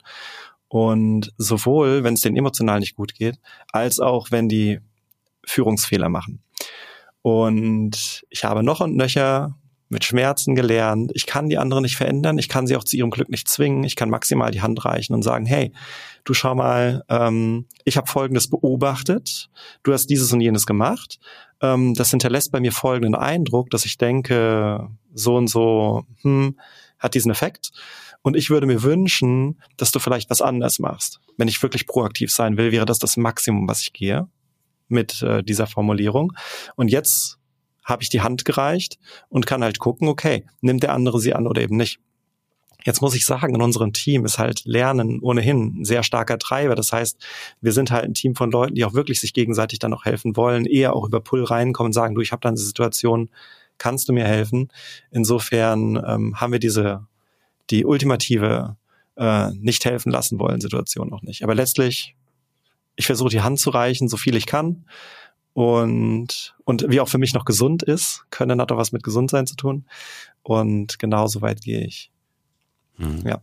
[0.74, 3.38] Und sowohl, wenn es denen emotional nicht gut geht,
[3.70, 4.80] als auch, wenn die
[5.46, 6.42] Führungsfehler machen.
[7.22, 9.56] Und ich habe noch und nöcher
[9.88, 11.12] mit Schmerzen gelernt.
[11.14, 13.84] Ich kann die anderen nicht verändern, ich kann sie auch zu ihrem Glück nicht zwingen.
[13.84, 15.72] Ich kann maximal die Hand reichen und sagen, hey,
[16.24, 19.50] du schau mal, ähm, ich habe Folgendes beobachtet,
[19.84, 21.20] du hast dieses und jenes gemacht.
[21.60, 26.58] Ähm, das hinterlässt bei mir folgenden Eindruck, dass ich denke, so und so hm,
[26.98, 27.70] hat diesen Effekt.
[28.24, 31.20] Und ich würde mir wünschen, dass du vielleicht was anders machst.
[31.36, 34.26] Wenn ich wirklich proaktiv sein will, wäre das das Maximum, was ich gehe
[34.88, 36.32] mit äh, dieser Formulierung.
[36.74, 37.38] Und jetzt
[37.84, 41.46] habe ich die Hand gereicht und kann halt gucken, okay, nimmt der andere sie an
[41.46, 42.00] oder eben nicht.
[42.82, 46.74] Jetzt muss ich sagen, in unserem Team ist halt Lernen ohnehin ein sehr starker Treiber.
[46.74, 47.22] Das heißt,
[47.60, 50.34] wir sind halt ein Team von Leuten, die auch wirklich sich gegenseitig dann auch helfen
[50.34, 53.28] wollen, eher auch über Pull reinkommen und sagen, du, ich habe da eine Situation,
[53.76, 54.68] kannst du mir helfen?
[55.10, 57.06] Insofern ähm, haben wir diese,
[57.70, 58.76] die ultimative
[59.16, 61.42] äh, nicht helfen lassen wollen Situation noch nicht.
[61.42, 62.16] Aber letztlich,
[62.96, 64.84] ich versuche die Hand zu reichen, so viel ich kann
[65.54, 68.24] und, und wie auch für mich noch gesund ist.
[68.30, 69.86] Können hat auch was mit Gesundsein zu tun.
[70.42, 72.10] Und genau so weit gehe ich.
[72.96, 73.22] Hm.
[73.24, 73.40] Ja.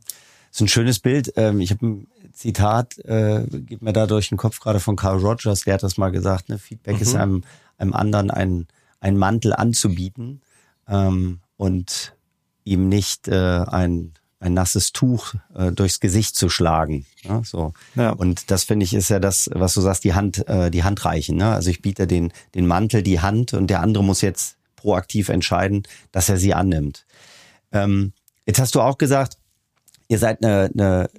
[0.51, 1.33] Das ist ein schönes Bild.
[1.37, 5.19] Ähm, ich habe ein Zitat, äh, geht mir da durch den Kopf gerade von Carl
[5.19, 6.57] Rogers, der hat das mal gesagt, ne?
[6.57, 7.01] Feedback mhm.
[7.01, 7.43] ist einem,
[7.77, 8.67] einem anderen ein,
[8.99, 10.41] ein Mantel anzubieten
[10.87, 12.13] ähm, und
[12.63, 17.05] ihm nicht äh, ein ein nasses Tuch äh, durchs Gesicht zu schlagen.
[17.23, 17.43] Ne?
[17.45, 17.73] So.
[17.95, 18.09] Ja.
[18.09, 21.05] Und das finde ich ist ja das, was du sagst, die Hand, äh, die Hand
[21.05, 21.37] reichen.
[21.37, 21.53] Ne?
[21.53, 25.83] Also ich biete den, den Mantel, die Hand und der andere muss jetzt proaktiv entscheiden,
[26.11, 27.05] dass er sie annimmt.
[27.71, 28.13] Ähm,
[28.47, 29.37] jetzt hast du auch gesagt,
[30.07, 31.09] ihr seid eine, eine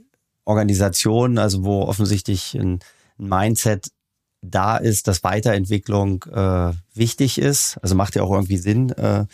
[0.45, 2.81] Organisation, also wo offensichtlich ein,
[3.19, 3.93] ein Mindset
[4.43, 7.79] da ist, dass Weiterentwicklung äh, wichtig ist.
[7.83, 9.27] Also macht ja auch irgendwie Sinn, äh, äh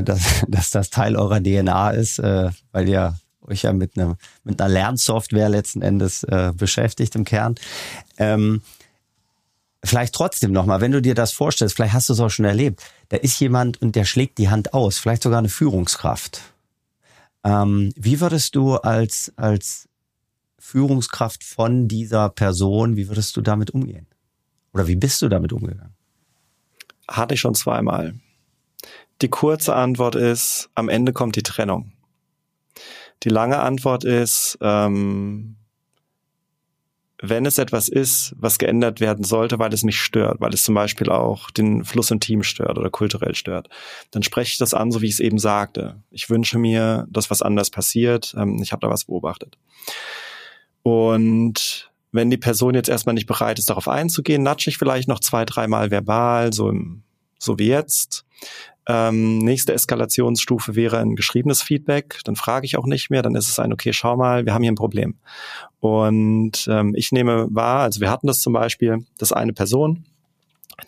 [0.00, 4.60] dass, dass das Teil eurer DNA ist, äh, weil ihr euch ja mit einer, mit
[4.60, 7.56] einer Lernsoftware letzten Endes äh, beschäftigt im Kern.
[8.16, 8.62] Ähm,
[9.84, 12.82] vielleicht trotzdem nochmal, wenn du dir das vorstellst, vielleicht hast du es auch schon erlebt,
[13.08, 16.40] da ist jemand und der schlägt die Hand aus, vielleicht sogar eine Führungskraft.
[17.44, 19.88] Ähm, wie würdest du als, als
[20.58, 24.06] Führungskraft von dieser Person, wie würdest du damit umgehen?
[24.72, 25.94] Oder wie bist du damit umgegangen?
[27.08, 28.14] Hatte ich schon zweimal.
[29.22, 31.92] Die kurze Antwort ist, am Ende kommt die Trennung.
[33.22, 35.56] Die lange Antwort ist, ähm,
[37.24, 40.74] wenn es etwas ist, was geändert werden sollte, weil es mich stört, weil es zum
[40.74, 43.68] Beispiel auch den Fluss im Team stört oder kulturell stört,
[44.10, 46.02] dann spreche ich das an, so wie ich es eben sagte.
[46.10, 48.34] Ich wünsche mir, dass was anders passiert.
[48.36, 49.56] Ähm, ich habe da was beobachtet.
[50.82, 55.20] Und wenn die Person jetzt erstmal nicht bereit ist, darauf einzugehen, natsche ich vielleicht noch
[55.20, 57.04] zwei, dreimal verbal, so im,
[57.38, 58.24] so wie jetzt.
[58.86, 62.20] Ähm, nächste Eskalationsstufe wäre ein geschriebenes Feedback.
[62.24, 63.22] Dann frage ich auch nicht mehr.
[63.22, 65.14] Dann ist es ein, okay, schau mal, wir haben hier ein Problem.
[65.80, 70.04] Und ähm, ich nehme wahr, also wir hatten das zum Beispiel, dass eine Person,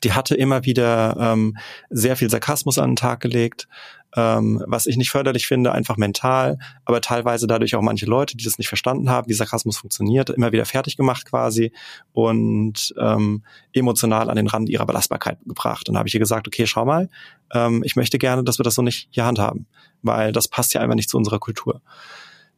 [0.03, 1.57] die hatte immer wieder ähm,
[1.91, 3.69] sehr viel Sarkasmus an den Tag gelegt,
[4.17, 8.45] ähm, was ich nicht förderlich finde, einfach mental, aber teilweise dadurch auch manche Leute, die
[8.45, 11.73] das nicht verstanden haben, wie Sarkasmus funktioniert, immer wieder fertig gemacht quasi
[12.13, 15.89] und ähm, emotional an den Rand ihrer Belastbarkeit gebracht.
[15.89, 17.09] Und habe ich ihr gesagt, okay, schau mal,
[17.53, 19.67] ähm, ich möchte gerne, dass wir das so nicht hier handhaben,
[20.03, 21.81] weil das passt ja einfach nicht zu unserer Kultur.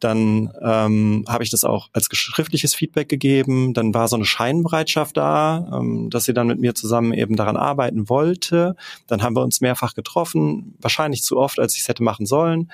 [0.01, 3.73] Dann ähm, habe ich das auch als schriftliches Feedback gegeben.
[3.73, 7.57] Dann war so eine Scheinbereitschaft da, ähm, dass sie dann mit mir zusammen eben daran
[7.57, 8.77] arbeiten wollte.
[9.07, 12.71] Dann haben wir uns mehrfach getroffen, wahrscheinlich zu oft, als ich es hätte machen sollen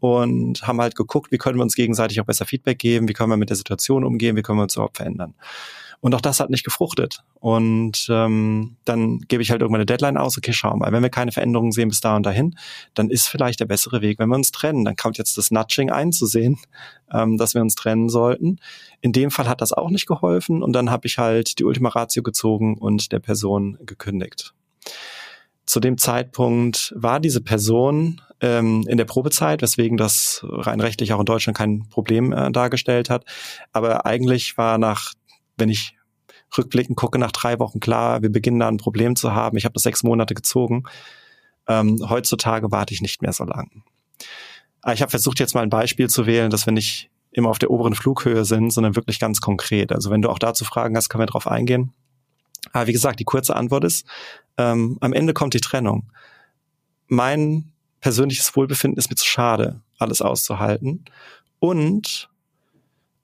[0.00, 3.30] und haben halt geguckt, wie können wir uns gegenseitig auch besser Feedback geben, wie können
[3.30, 5.34] wir mit der Situation umgehen, wie können wir uns überhaupt verändern.
[6.04, 7.20] Und auch das hat nicht gefruchtet.
[7.40, 11.08] Und ähm, dann gebe ich halt irgendwann eine Deadline aus, okay, schau mal, wenn wir
[11.08, 12.58] keine Veränderungen sehen bis da und dahin,
[12.92, 14.84] dann ist vielleicht der bessere Weg, wenn wir uns trennen.
[14.84, 16.58] Dann kommt jetzt das Nudging einzusehen,
[17.10, 18.58] ähm, dass wir uns trennen sollten.
[19.00, 21.88] In dem Fall hat das auch nicht geholfen und dann habe ich halt die Ultima
[21.88, 24.52] Ratio gezogen und der Person gekündigt.
[25.64, 31.20] Zu dem Zeitpunkt war diese Person ähm, in der Probezeit, weswegen das rein rechtlich auch
[31.20, 33.24] in Deutschland kein Problem äh, dargestellt hat.
[33.72, 35.14] Aber eigentlich war nach
[35.56, 35.96] wenn ich
[36.56, 39.56] rückblickend gucke, nach drei Wochen klar, wir beginnen da ein Problem zu haben.
[39.56, 40.84] Ich habe das sechs Monate gezogen.
[41.66, 43.82] Ähm, heutzutage warte ich nicht mehr so lang.
[44.82, 47.58] Ah, ich habe versucht, jetzt mal ein Beispiel zu wählen, dass wir nicht immer auf
[47.58, 49.92] der oberen Flughöhe sind, sondern wirklich ganz konkret.
[49.92, 51.92] Also wenn du auch dazu Fragen hast, können wir darauf eingehen.
[52.72, 54.06] Aber wie gesagt, die kurze Antwort ist,
[54.56, 56.12] ähm, am Ende kommt die Trennung.
[57.08, 61.04] Mein persönliches Wohlbefinden ist mir zu schade, alles auszuhalten.
[61.58, 62.28] Und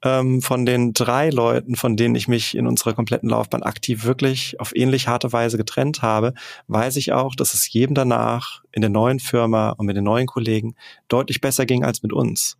[0.03, 4.59] ähm, von den drei Leuten, von denen ich mich in unserer kompletten Laufbahn aktiv wirklich
[4.59, 6.33] auf ähnlich harte Weise getrennt habe,
[6.67, 10.27] weiß ich auch, dass es jedem danach in der neuen Firma und mit den neuen
[10.27, 10.75] Kollegen
[11.07, 12.57] deutlich besser ging als mit uns.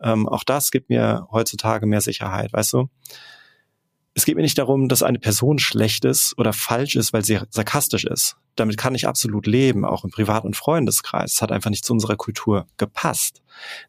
[0.00, 2.88] Ähm, auch das gibt mir heutzutage mehr Sicherheit, weißt du?
[4.14, 7.38] Es geht mir nicht darum, dass eine Person schlecht ist oder falsch ist, weil sie
[7.50, 8.36] sarkastisch ist.
[8.54, 11.34] Damit kann ich absolut leben, auch im Privat- und Freundeskreis.
[11.34, 13.42] Es hat einfach nicht zu unserer Kultur gepasst.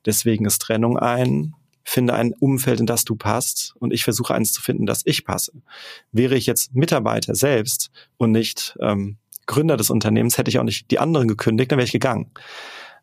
[0.06, 1.54] Deswegen ist Trennung ein
[1.90, 5.24] finde ein Umfeld, in das du passt und ich versuche eins zu finden, das ich
[5.24, 5.54] passe.
[6.12, 10.92] Wäre ich jetzt Mitarbeiter selbst und nicht ähm, Gründer des Unternehmens, hätte ich auch nicht
[10.92, 12.32] die anderen gekündigt, dann wäre ich gegangen.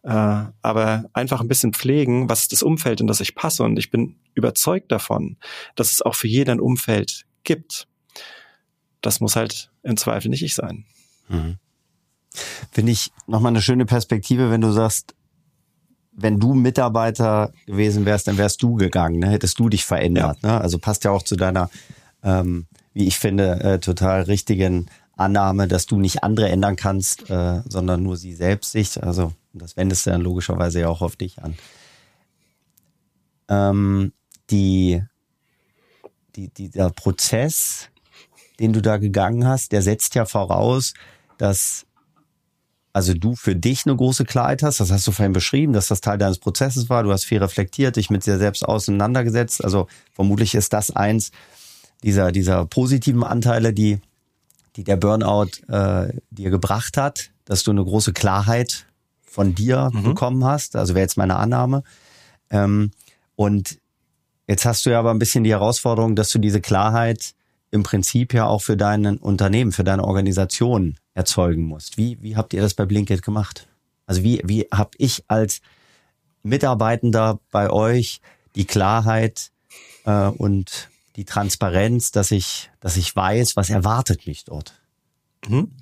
[0.02, 3.78] Äh, aber einfach ein bisschen pflegen, was ist das Umfeld, in das ich passe und
[3.78, 5.38] ich bin überzeugt davon,
[5.76, 7.88] dass es auch für jeden ein Umfeld gibt.
[9.00, 10.84] Das muss halt im Zweifel nicht ich sein.
[11.28, 11.56] Mhm.
[12.70, 15.14] Finde ich nochmal eine schöne Perspektive, wenn du sagst,
[16.16, 19.30] wenn du Mitarbeiter gewesen wärst, dann wärst du gegangen, ne?
[19.30, 20.38] hättest du dich verändert.
[20.42, 20.48] Ja.
[20.48, 20.60] Ne?
[20.60, 21.70] Also passt ja auch zu deiner,
[22.22, 27.62] ähm, wie ich finde, äh, total richtigen Annahme, dass du nicht andere ändern kannst, äh,
[27.68, 29.02] sondern nur sie selbst sich.
[29.02, 31.54] Also das wendest du dann logischerweise ja auch auf dich an.
[33.48, 34.12] Ähm,
[34.50, 35.02] die,
[36.36, 37.88] die, dieser Prozess,
[38.60, 40.94] den du da gegangen hast, der setzt ja voraus,
[41.38, 41.86] dass
[42.94, 46.00] also du für dich eine große Klarheit hast, das hast du vorhin beschrieben, dass das
[46.00, 50.54] Teil deines Prozesses war, du hast viel reflektiert, dich mit dir selbst auseinandergesetzt, also vermutlich
[50.54, 51.32] ist das eins
[52.04, 53.98] dieser, dieser positiven Anteile, die,
[54.76, 58.86] die der Burnout äh, dir gebracht hat, dass du eine große Klarheit
[59.24, 60.04] von dir mhm.
[60.04, 61.82] bekommen hast, also wäre jetzt meine Annahme.
[62.50, 62.92] Ähm,
[63.34, 63.80] und
[64.46, 67.34] jetzt hast du ja aber ein bisschen die Herausforderung, dass du diese Klarheit
[67.72, 71.96] im Prinzip ja auch für dein Unternehmen, für deine Organisation erzeugen musst.
[71.96, 73.68] Wie, wie habt ihr das bei Blinkit gemacht?
[74.06, 75.60] Also wie, wie habe ich als
[76.42, 78.20] Mitarbeitender bei euch
[78.54, 79.50] die Klarheit
[80.04, 84.74] äh, und die Transparenz, dass ich, dass ich weiß, was erwartet mich dort?
[85.48, 85.72] Mhm.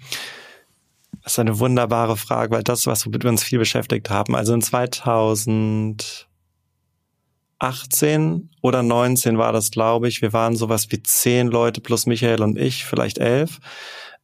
[1.23, 4.35] Das ist eine wunderbare Frage, weil das, was wir uns viel beschäftigt haben.
[4.35, 6.29] Also in 2000
[7.63, 10.21] 18 oder 19 war das, glaube ich.
[10.21, 13.61] Wir waren sowas wie zehn Leute plus Michael und ich, vielleicht elf.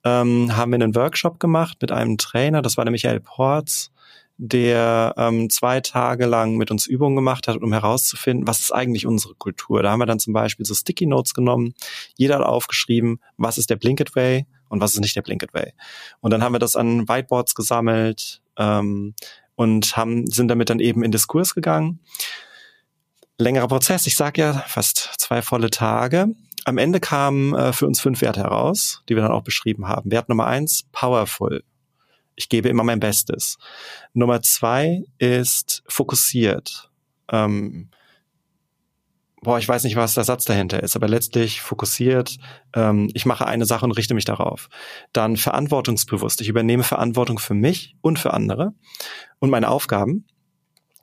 [0.05, 3.91] Ähm, haben wir einen Workshop gemacht mit einem Trainer, das war der Michael Porz,
[4.37, 9.07] der ähm, zwei Tage lang mit uns Übungen gemacht hat, um herauszufinden, was ist eigentlich
[9.07, 9.83] unsere Kultur.
[9.83, 11.75] Da haben wir dann zum Beispiel so Sticky Notes genommen.
[12.17, 15.73] Jeder hat aufgeschrieben, was ist der Blinked Way und was ist nicht der Blinked Way.
[16.21, 19.15] Und dann haben wir das an Whiteboards gesammelt ähm,
[19.57, 21.99] und haben, sind damit dann eben in Diskurs gegangen
[23.39, 24.07] längerer Prozess.
[24.07, 26.35] Ich sage ja fast zwei volle Tage.
[26.69, 30.11] Am Ende kamen äh, für uns fünf Werte heraus, die wir dann auch beschrieben haben.
[30.11, 31.65] Wert Nummer eins, powerful.
[32.37, 33.59] Ich gebe immer mein Bestes.
[34.13, 36.91] Nummer zwei ist fokussiert.
[37.33, 37.89] Ähm,
[39.43, 42.37] boah, ich weiß nicht, was der Satz dahinter ist, aber letztlich fokussiert,
[42.75, 44.69] ähm, ich mache eine Sache und richte mich darauf.
[45.13, 46.41] Dann verantwortungsbewusst.
[46.41, 48.75] Ich übernehme Verantwortung für mich und für andere
[49.39, 50.27] und meine Aufgaben.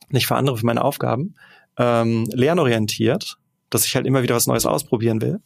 [0.10, 1.36] Nicht für andere, für meine Aufgaben
[1.78, 3.38] ähm, lernorientiert,
[3.70, 5.42] dass ich halt immer wieder was Neues ausprobieren will.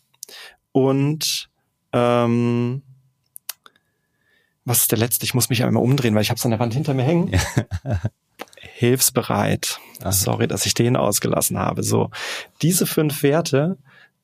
[0.71, 1.49] Und
[1.93, 2.83] ähm,
[4.65, 5.25] was ist der letzte?
[5.25, 7.31] Ich muss mich einmal umdrehen, weil ich habe es an der Wand hinter mir hängen.
[8.57, 9.79] Hilfsbereit.
[10.01, 10.11] Aha.
[10.11, 11.83] Sorry, dass ich den ausgelassen habe.
[11.83, 12.11] So,
[12.61, 13.77] diese fünf Werte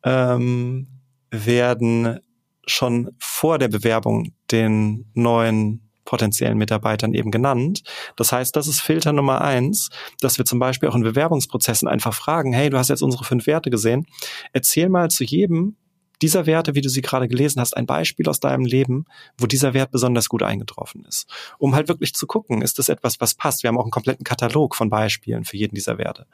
[0.04, 0.88] ähm,
[1.32, 2.20] werden
[2.68, 7.82] schon vor der Bewerbung den neuen potenziellen Mitarbeitern eben genannt.
[8.16, 9.90] Das heißt, das ist Filter Nummer eins,
[10.22, 13.48] dass wir zum Beispiel auch in Bewerbungsprozessen einfach fragen, hey, du hast jetzt unsere fünf
[13.48, 14.06] Werte gesehen,
[14.54, 15.76] erzähl mal zu jedem
[16.22, 19.06] dieser Werte, wie du sie gerade gelesen hast, ein Beispiel aus deinem Leben,
[19.38, 21.28] wo dieser Wert besonders gut eingetroffen ist.
[21.58, 23.64] Um halt wirklich zu gucken, ist das etwas, was passt.
[23.64, 26.26] Wir haben auch einen kompletten Katalog von Beispielen für jeden dieser Werte.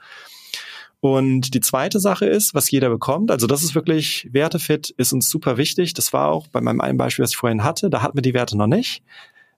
[1.01, 5.31] Und die zweite Sache ist, was jeder bekommt, also das ist wirklich, Wertefit ist uns
[5.31, 5.95] super wichtig.
[5.95, 8.35] Das war auch bei meinem einen Beispiel, was ich vorhin hatte, da hatten wir die
[8.35, 9.01] Werte noch nicht.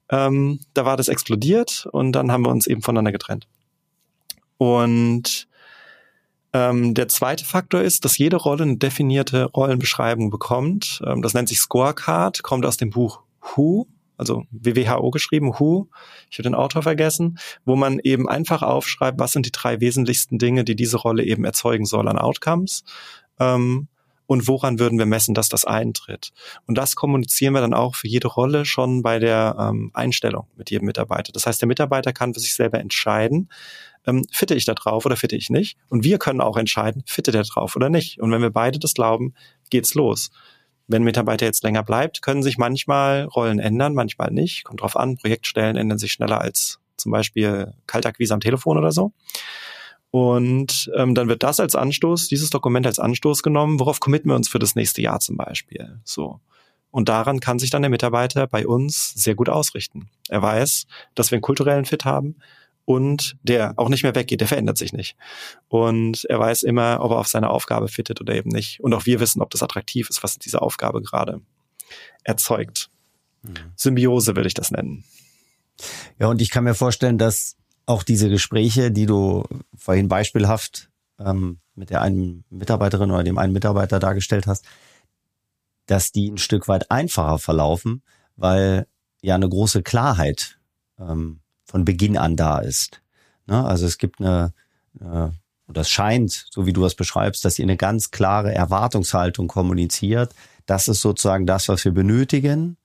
[0.10, 3.48] Ähm, da war das explodiert und dann haben wir uns eben voneinander getrennt.
[4.58, 5.48] Und
[6.54, 11.02] ähm, der zweite Faktor ist, dass jede Rolle eine definierte Rollenbeschreibung bekommt.
[11.06, 13.88] Ähm, das nennt sich Scorecard, kommt aus dem Buch Who,
[14.18, 15.90] also WWHO geschrieben, Who,
[16.30, 20.38] ich habe den Autor vergessen, wo man eben einfach aufschreibt, was sind die drei wesentlichsten
[20.38, 22.84] Dinge, die diese Rolle eben erzeugen soll an Outcomes.
[23.40, 23.88] Ähm,
[24.26, 26.32] und woran würden wir messen, dass das eintritt.
[26.66, 30.72] Und das kommunizieren wir dann auch für jede Rolle schon bei der ähm, Einstellung mit
[30.72, 31.32] jedem Mitarbeiter.
[31.32, 33.50] Das heißt, der Mitarbeiter kann für sich selber entscheiden,
[34.06, 35.78] ähm, fitte ich da drauf oder fitte ich nicht.
[35.90, 38.20] Und wir können auch entscheiden, fitte der drauf oder nicht.
[38.20, 39.34] Und wenn wir beide das glauben,
[39.70, 40.32] geht's los.
[40.88, 44.64] Wenn Mitarbeiter jetzt länger bleibt, können sich manchmal Rollen ändern, manchmal nicht.
[44.66, 49.14] Kommt drauf an, Projektstellen ändern sich schneller als zum Beispiel Kaltakquise am Telefon oder so.
[50.14, 54.36] Und ähm, dann wird das als Anstoß, dieses Dokument als Anstoß genommen, worauf committen wir
[54.36, 56.00] uns für das nächste Jahr zum Beispiel.
[56.04, 56.40] So.
[56.92, 60.12] Und daran kann sich dann der Mitarbeiter bei uns sehr gut ausrichten.
[60.30, 62.36] Er weiß, dass wir einen kulturellen Fit haben
[62.86, 65.18] und der auch nicht mehr weggeht, der verändert sich nicht.
[65.68, 68.82] Und er weiß immer, ob er auf seine Aufgabe fittet oder eben nicht.
[68.82, 71.42] Und auch wir wissen, ob das attraktiv ist, was diese Aufgabe gerade
[72.24, 72.92] erzeugt.
[73.42, 73.56] Mhm.
[73.76, 75.06] Symbiose würde ich das nennen.
[76.20, 79.44] Ja, und ich kann mir vorstellen, dass auch diese Gespräche, die du
[79.76, 84.66] vorhin beispielhaft ähm, mit der einen Mitarbeiterin oder dem einen Mitarbeiter dargestellt hast,
[85.86, 88.04] dass die ein Stück weit einfacher verlaufen,
[88.36, 88.88] weil
[89.22, 90.58] ja eine große Klarheit
[91.00, 93.02] ähm, von Beginn an da ist.
[93.48, 93.64] Ne?
[93.66, 94.54] Also es gibt eine,
[95.00, 95.30] äh,
[95.68, 100.34] oder es scheint, so wie du es beschreibst, dass ihr eine ganz klare Erwartungshaltung kommuniziert.
[100.66, 102.78] Das ist sozusagen das, was wir benötigen.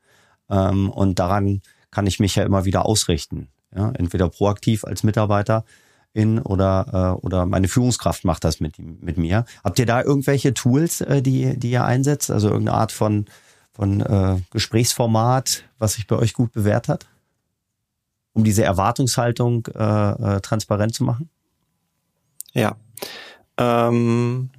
[0.51, 3.49] Ähm, und daran kann ich mich ja immer wieder ausrichten.
[3.74, 5.64] Ja, entweder proaktiv als Mitarbeiter
[6.12, 9.44] in oder, äh, oder meine Führungskraft macht das mit, mit mir.
[9.62, 12.31] Habt ihr da irgendwelche Tools, äh, die, die ihr einsetzt?
[12.31, 13.27] Also irgendeine Art von,
[13.73, 17.06] von äh, Gesprächsformat, was sich bei euch gut bewährt hat?
[18.33, 21.29] Um diese Erwartungshaltung äh, äh, transparent zu machen?
[22.52, 22.77] Ja.
[23.58, 24.50] Ähm,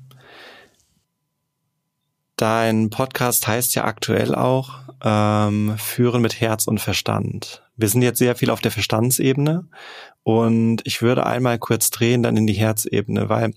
[2.36, 7.64] dein Podcast heißt ja aktuell auch ähm, Führen mit Herz und Verstand.
[7.80, 9.68] Wir sind jetzt sehr viel auf der Verstandsebene
[10.24, 13.54] und ich würde einmal kurz drehen dann in die Herzebene, weil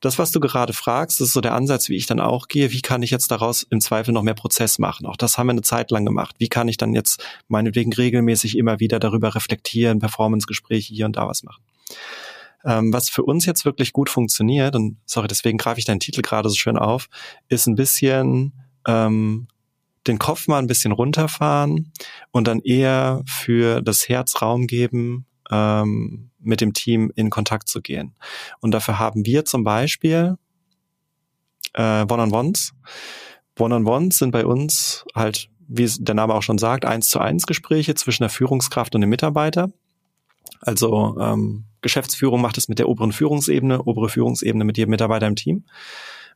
[0.00, 2.70] das, was du gerade fragst, ist so der Ansatz, wie ich dann auch gehe.
[2.70, 5.06] Wie kann ich jetzt daraus im Zweifel noch mehr Prozess machen?
[5.06, 6.36] Auch das haben wir eine Zeit lang gemacht.
[6.38, 11.26] Wie kann ich dann jetzt meinetwegen regelmäßig immer wieder darüber reflektieren, Performance-Gespräche hier und da
[11.26, 11.64] was machen?
[12.64, 16.22] Ähm, was für uns jetzt wirklich gut funktioniert, und sorry, deswegen greife ich deinen Titel
[16.22, 17.08] gerade so schön auf,
[17.48, 18.52] ist ein bisschen
[18.86, 19.48] ähm,
[20.06, 21.92] den Kopf mal ein bisschen runterfahren
[22.30, 27.80] und dann eher für das Herz Raum geben, ähm, mit dem Team in Kontakt zu
[27.80, 28.14] gehen.
[28.60, 30.36] Und dafür haben wir zum Beispiel
[31.74, 32.74] äh, One-on-Ones.
[33.58, 37.94] One-on-Ones sind bei uns halt, wie der Name auch schon sagt, eins zu eins Gespräche
[37.94, 39.70] zwischen der Führungskraft und dem Mitarbeiter.
[40.60, 45.36] Also ähm, Geschäftsführung macht es mit der oberen Führungsebene, obere Führungsebene mit jedem Mitarbeiter im
[45.36, 45.64] Team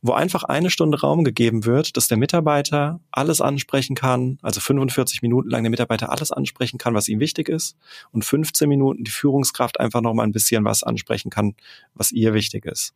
[0.03, 5.23] wo einfach eine Stunde Raum gegeben wird, dass der Mitarbeiter alles ansprechen kann, also 45
[5.23, 7.77] Minuten lang der Mitarbeiter alles ansprechen kann, was ihm wichtig ist
[8.13, 11.55] und 15 Minuten die Führungskraft einfach noch mal ein bisschen was ansprechen kann,
[11.95, 12.95] was ihr wichtig ist.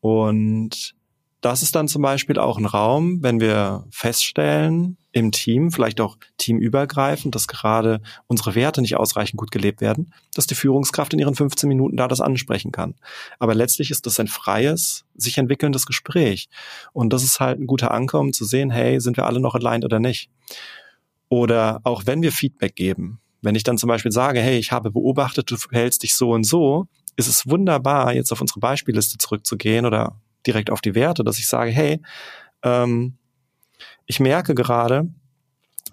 [0.00, 0.94] Und
[1.40, 6.18] das ist dann zum Beispiel auch ein Raum, wenn wir feststellen im Team, vielleicht auch
[6.36, 11.34] teamübergreifend, dass gerade unsere Werte nicht ausreichend gut gelebt werden, dass die Führungskraft in ihren
[11.34, 12.96] 15 Minuten da das ansprechen kann.
[13.38, 16.50] Aber letztlich ist das ein freies, sich entwickelndes Gespräch.
[16.92, 19.54] Und das ist halt ein guter Anker, um zu sehen, hey, sind wir alle noch
[19.54, 20.28] aligned oder nicht?
[21.30, 24.90] Oder auch wenn wir Feedback geben, wenn ich dann zum Beispiel sage, hey, ich habe
[24.90, 29.86] beobachtet, du verhältst dich so und so, ist es wunderbar, jetzt auf unsere Beispielliste zurückzugehen
[29.86, 32.02] oder direkt auf die Werte, dass ich sage, hey,
[32.62, 33.16] ähm,
[34.06, 35.08] ich merke gerade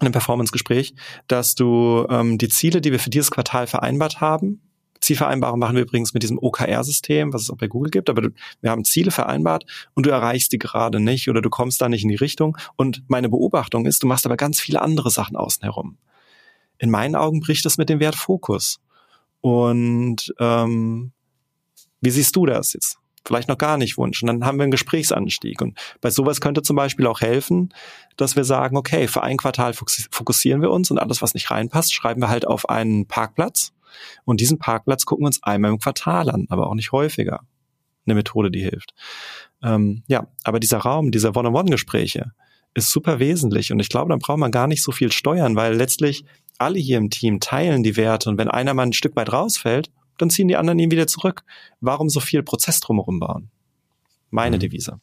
[0.00, 0.94] einem Performance-Gespräch,
[1.28, 4.60] dass du ähm, die Ziele, die wir für dieses Quartal vereinbart haben,
[5.04, 8.30] Zielvereinbarung machen wir übrigens mit diesem OKR-System, was es auch bei Google gibt, aber du,
[8.60, 12.02] wir haben Ziele vereinbart und du erreichst die gerade nicht oder du kommst da nicht
[12.02, 12.56] in die Richtung.
[12.76, 15.98] Und meine Beobachtung ist, du machst aber ganz viele andere Sachen außen herum.
[16.78, 18.80] In meinen Augen bricht das mit dem Wert Fokus.
[19.40, 21.12] Und ähm,
[22.00, 22.98] wie siehst du das jetzt?
[23.26, 24.26] Vielleicht noch gar nicht wünschen.
[24.26, 25.60] Dann haben wir einen Gesprächsanstieg.
[25.62, 27.72] Und bei sowas könnte zum Beispiel auch helfen,
[28.16, 31.94] dass wir sagen, okay, für ein Quartal fokussieren wir uns und alles, was nicht reinpasst,
[31.94, 33.72] schreiben wir halt auf einen Parkplatz.
[34.24, 37.40] Und diesen Parkplatz gucken wir uns einmal im Quartal an, aber auch nicht häufiger.
[38.06, 38.94] Eine Methode, die hilft.
[39.62, 42.32] Ähm, ja, aber dieser Raum, dieser One-on-One-Gespräche
[42.74, 43.72] ist super wesentlich.
[43.72, 46.24] Und ich glaube, dann braucht man gar nicht so viel steuern, weil letztlich
[46.58, 48.28] alle hier im Team teilen die Werte.
[48.28, 51.44] Und wenn einer mal ein Stück weit rausfällt, dann ziehen die anderen ihn wieder zurück.
[51.80, 53.50] Warum so viel Prozess drumherum bauen?
[54.30, 54.60] Meine mhm.
[54.60, 55.00] Devise.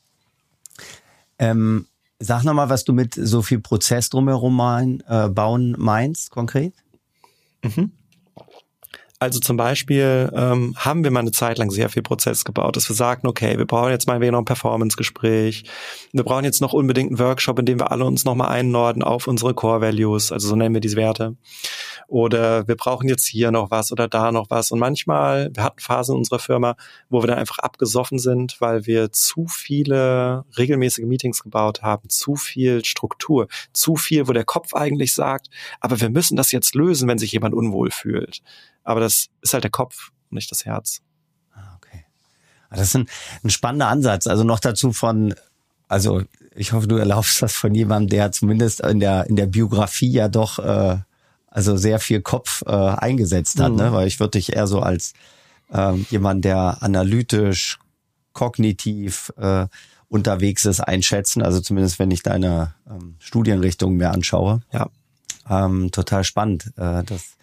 [1.40, 1.88] Ähm,
[2.20, 6.74] sag nochmal, was du mit so viel Prozess drumherum mein, äh, bauen meinst, konkret?
[7.64, 7.92] Mhm.
[9.22, 12.90] Also zum Beispiel ähm, haben wir mal eine Zeit lang sehr viel Prozess gebaut, dass
[12.90, 15.64] wir sagten, okay, wir brauchen jetzt mal noch ein Performance-Gespräch,
[16.12, 19.28] wir brauchen jetzt noch unbedingt einen Workshop, in dem wir alle uns nochmal einnorden auf
[19.28, 21.36] unsere Core-Values, also so nennen wir diese Werte.
[22.08, 24.72] Oder wir brauchen jetzt hier noch was oder da noch was.
[24.72, 26.76] Und manchmal, wir hatten Phasen in unserer Firma,
[27.10, 32.36] wo wir dann einfach abgesoffen sind, weil wir zu viele regelmäßige Meetings gebaut haben, zu
[32.36, 35.50] viel Struktur, zu viel, wo der Kopf eigentlich sagt,
[35.80, 38.42] aber wir müssen das jetzt lösen, wenn sich jemand unwohl fühlt.
[38.84, 41.02] Aber das ist halt der Kopf nicht das Herz.
[41.54, 42.06] Ah, okay.
[42.70, 43.08] Ah, das ist ein,
[43.44, 44.28] ein spannender Ansatz.
[44.28, 45.36] Also noch dazu von,
[45.88, 46.24] also
[46.56, 50.28] ich hoffe, du erlaubst das von jemandem, der zumindest in der, in der Biografie ja
[50.28, 50.98] doch äh,
[51.52, 53.84] also sehr viel Kopf äh, eingesetzt hat, ne?
[53.84, 53.90] mhm.
[53.90, 53.94] ne?
[53.94, 55.14] weil ich würde dich eher so als
[55.72, 57.78] ähm, jemand, der analytisch,
[58.34, 59.68] kognitiv äh,
[60.08, 61.44] unterwegs ist, einschätzen.
[61.44, 64.62] Also zumindest wenn ich deine ähm, Studienrichtung mehr anschaue.
[64.72, 64.90] Ja.
[65.50, 66.72] Ähm, total spannend.
[66.78, 67.36] Äh, das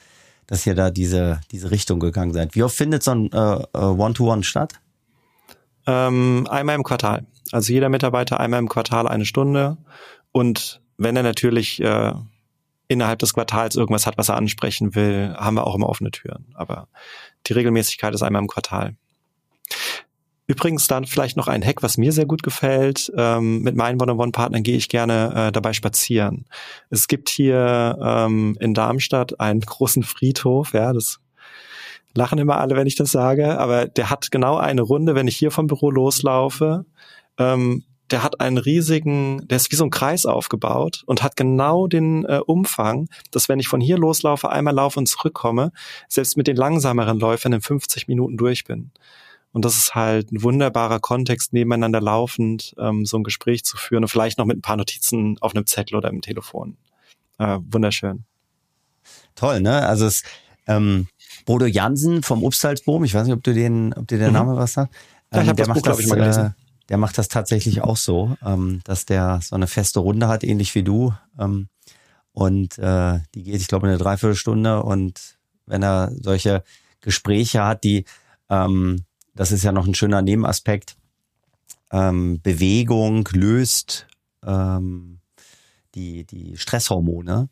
[0.48, 2.56] dass ihr da diese, diese Richtung gegangen seid.
[2.56, 4.80] Wie oft findet so ein äh, äh, One-to-One statt?
[5.86, 7.26] Ähm, einmal im Quartal.
[7.52, 9.76] Also jeder Mitarbeiter einmal im Quartal eine Stunde.
[10.32, 12.12] Und wenn er natürlich äh,
[12.88, 16.46] innerhalb des Quartals irgendwas hat, was er ansprechen will, haben wir auch immer offene Türen.
[16.54, 16.88] Aber
[17.46, 18.96] die Regelmäßigkeit ist einmal im Quartal.
[20.46, 23.12] Übrigens dann vielleicht noch ein Hack, was mir sehr gut gefällt.
[23.14, 26.46] Ähm, mit meinen One-on-One-Partnern gehe ich gerne äh, dabei spazieren.
[26.88, 31.20] Es gibt hier ähm, in Darmstadt einen großen Friedhof, ja, das
[32.14, 35.36] lachen immer alle, wenn ich das sage, aber der hat genau eine Runde, wenn ich
[35.36, 36.86] hier vom Büro loslaufe,
[37.36, 41.86] ähm, der hat einen riesigen, der ist wie so ein Kreis aufgebaut und hat genau
[41.86, 45.72] den äh, Umfang, dass wenn ich von hier loslaufe, einmal laufe und zurückkomme,
[46.08, 48.90] selbst mit den langsameren Läufern in 50 Minuten durch bin.
[49.52, 54.04] Und das ist halt ein wunderbarer Kontext, nebeneinander laufend ähm, so ein Gespräch zu führen
[54.04, 56.76] und vielleicht noch mit ein paar Notizen auf einem Zettel oder im Telefon.
[57.38, 58.24] Äh, wunderschön.
[59.34, 59.86] Toll, ne?
[59.86, 60.22] Also es
[60.66, 61.08] ähm,
[61.46, 64.34] Bodo Jansen vom Obstalsboom, ich weiß nicht, ob du den, ob dir der mhm.
[64.34, 64.94] Name was sagt.
[65.32, 66.46] Ähm, ja, ich ähm, der das Buch, das, ich, mal gelesen.
[66.46, 70.44] Äh, der macht das tatsächlich auch so, ähm, dass der so eine feste Runde hat,
[70.44, 71.12] ähnlich wie du.
[71.38, 71.68] Ähm,
[72.32, 76.62] und äh, die geht, ich glaube, eine Dreiviertelstunde und wenn er solche
[77.00, 78.04] Gespräche hat, die,
[78.48, 80.96] ähm, das ist ja noch ein schöner Nebenaspekt,
[81.90, 84.06] ähm, Bewegung löst
[84.44, 85.20] ähm,
[85.94, 87.48] die, die Stresshormone.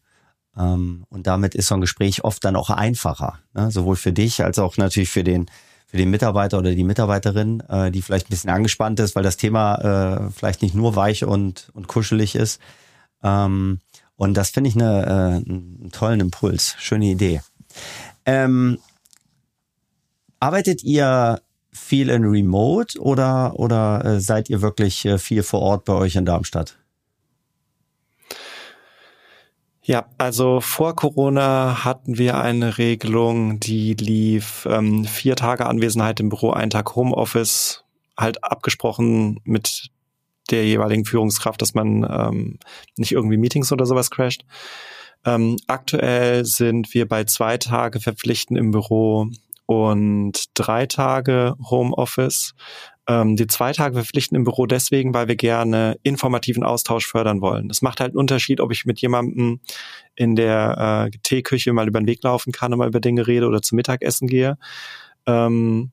[0.56, 3.70] Ähm, und damit ist so ein Gespräch oft dann auch einfacher, ne?
[3.70, 5.46] sowohl für dich als auch natürlich für den
[5.86, 9.36] für den Mitarbeiter oder die Mitarbeiterin, äh, die vielleicht ein bisschen angespannt ist, weil das
[9.36, 12.60] Thema äh, vielleicht nicht nur weich und, und kuschelig ist.
[13.22, 13.80] Ähm,
[14.16, 16.74] und das finde ich eine, äh, einen tollen Impuls.
[16.78, 17.40] Schöne Idee.
[18.24, 18.78] Ähm,
[20.40, 21.40] arbeitet ihr
[21.72, 26.16] viel in Remote oder, oder äh, seid ihr wirklich äh, viel vor Ort bei euch
[26.16, 26.76] in Darmstadt?
[29.88, 36.28] Ja, also vor Corona hatten wir eine Regelung, die lief ähm, vier Tage Anwesenheit im
[36.28, 37.84] Büro, ein Tag Homeoffice,
[38.18, 39.92] halt abgesprochen mit
[40.50, 42.58] der jeweiligen Führungskraft, dass man ähm,
[42.96, 44.44] nicht irgendwie Meetings oder sowas crasht.
[45.24, 49.28] Ähm, aktuell sind wir bei zwei Tage verpflichten im Büro
[49.66, 52.54] und drei Tage Homeoffice.
[53.08, 57.68] Ähm, die zwei Tage verpflichten im Büro deswegen, weil wir gerne informativen Austausch fördern wollen.
[57.68, 59.60] Das macht halt einen Unterschied, ob ich mit jemandem
[60.16, 63.46] in der äh, Teeküche mal über den Weg laufen kann und mal über Dinge rede
[63.46, 64.58] oder zum Mittagessen gehe.
[65.26, 65.92] Ähm,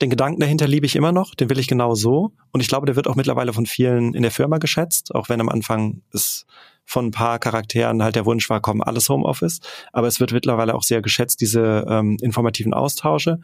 [0.00, 2.32] den Gedanken dahinter liebe ich immer noch, den will ich genau so.
[2.52, 5.40] Und ich glaube, der wird auch mittlerweile von vielen in der Firma geschätzt, auch wenn
[5.40, 6.46] am Anfang es
[6.86, 9.60] von ein paar Charakteren halt der Wunsch war, kommen alles Homeoffice.
[9.92, 13.40] Aber es wird mittlerweile auch sehr geschätzt, diese ähm, informativen Austausche.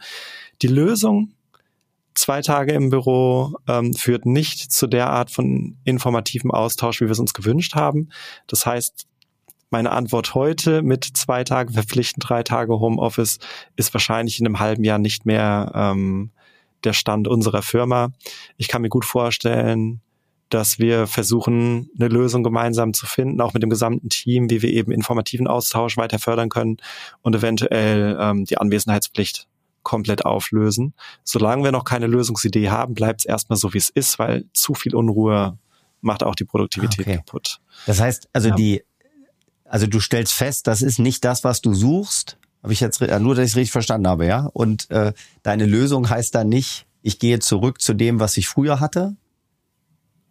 [0.61, 1.33] Die Lösung
[2.15, 7.11] zwei Tage im Büro ähm, führt nicht zu der Art von informativem Austausch, wie wir
[7.11, 8.09] es uns gewünscht haben.
[8.47, 9.07] Das heißt,
[9.69, 13.39] meine Antwort heute mit zwei Tagen verpflichtend, drei Tage Homeoffice
[13.77, 16.31] ist wahrscheinlich in einem halben Jahr nicht mehr ähm,
[16.83, 18.11] der Stand unserer Firma.
[18.57, 20.01] Ich kann mir gut vorstellen,
[20.49, 24.69] dass wir versuchen, eine Lösung gemeinsam zu finden, auch mit dem gesamten Team, wie wir
[24.69, 26.77] eben informativen Austausch weiter fördern können
[27.21, 29.47] und eventuell ähm, die Anwesenheitspflicht
[29.83, 30.93] komplett auflösen.
[31.23, 34.73] Solange wir noch keine Lösungsidee haben, bleibt es erstmal so, wie es ist, weil zu
[34.73, 35.57] viel Unruhe
[36.01, 37.17] macht auch die Produktivität okay.
[37.17, 37.59] kaputt.
[37.85, 38.55] Das heißt, also ja.
[38.55, 38.83] die,
[39.65, 42.37] also du stellst fest, das ist nicht das, was du suchst.
[42.63, 44.47] Habe ich jetzt nur, dass ich es richtig verstanden habe, ja?
[44.53, 48.79] Und äh, deine Lösung heißt dann nicht, ich gehe zurück zu dem, was ich früher
[48.79, 49.15] hatte,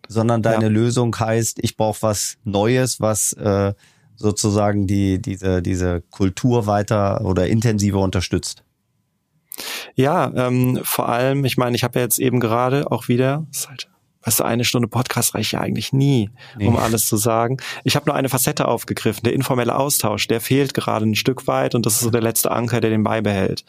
[0.06, 0.70] sondern deine ja.
[0.70, 3.74] Lösung heißt, ich brauche was Neues, was äh,
[4.16, 8.64] sozusagen die diese diese Kultur weiter oder intensiver unterstützt.
[10.00, 13.68] Ja, ähm, vor allem, ich meine, ich habe ja jetzt eben gerade auch wieder, ist
[13.68, 13.88] halt,
[14.22, 16.66] weißt du, eine Stunde Podcast reicht ja eigentlich nie, nee.
[16.66, 17.58] um alles zu sagen.
[17.84, 21.74] Ich habe nur eine Facette aufgegriffen, der informelle Austausch, der fehlt gerade ein Stück weit
[21.74, 23.66] und das ist so der letzte Anker, der den beibehält.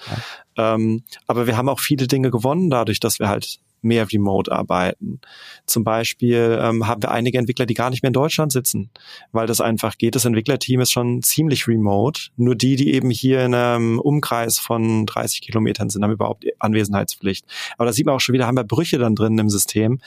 [0.55, 0.75] Ja.
[0.75, 5.19] Ähm, aber wir haben auch viele Dinge gewonnen dadurch, dass wir halt mehr remote arbeiten.
[5.65, 8.89] Zum Beispiel ähm, haben wir einige Entwickler, die gar nicht mehr in Deutschland sitzen,
[9.31, 10.15] weil das einfach geht.
[10.15, 12.29] Das Entwicklerteam ist schon ziemlich remote.
[12.37, 17.45] Nur die, die eben hier in einem Umkreis von 30 Kilometern sind, haben überhaupt Anwesenheitspflicht.
[17.77, 19.99] Aber da sieht man auch schon wieder, haben wir Brüche dann drin im System,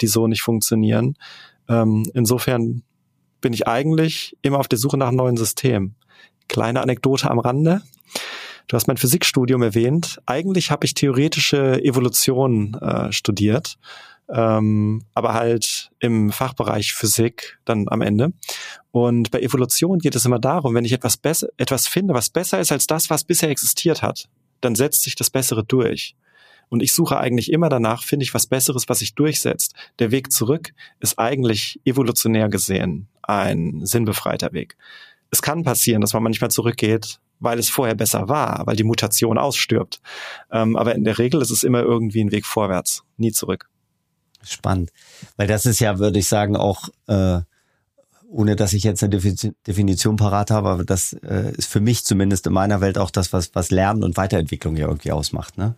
[0.00, 1.16] die so nicht funktionieren.
[1.68, 2.82] Ähm, insofern
[3.40, 5.94] bin ich eigentlich immer auf der Suche nach einem neuen System.
[6.48, 7.82] Kleine Anekdote am Rande.
[8.68, 10.20] Du hast mein Physikstudium erwähnt.
[10.26, 13.76] Eigentlich habe ich theoretische Evolution äh, studiert,
[14.28, 18.32] ähm, aber halt im Fachbereich Physik dann am Ende.
[18.90, 22.60] Und bei Evolution geht es immer darum, wenn ich etwas besser, etwas finde, was besser
[22.60, 24.28] ist als das, was bisher existiert hat,
[24.60, 26.14] dann setzt sich das Bessere durch.
[26.68, 29.74] Und ich suche eigentlich immer danach, finde ich was Besseres, was sich durchsetzt.
[29.98, 34.76] Der Weg zurück ist eigentlich evolutionär gesehen ein sinnbefreiter Weg.
[35.30, 39.36] Es kann passieren, dass man manchmal zurückgeht weil es vorher besser war, weil die Mutation
[39.36, 40.00] ausstirbt.
[40.50, 43.68] Ähm, aber in der Regel ist es immer irgendwie ein Weg vorwärts, nie zurück.
[44.44, 44.90] Spannend.
[45.36, 47.40] Weil das ist ja, würde ich sagen, auch, äh,
[48.28, 52.46] ohne dass ich jetzt eine Definition parat habe, aber das äh, ist für mich zumindest
[52.46, 55.58] in meiner Welt auch das, was, was Lernen und Weiterentwicklung ja irgendwie ausmacht.
[55.58, 55.74] Ne?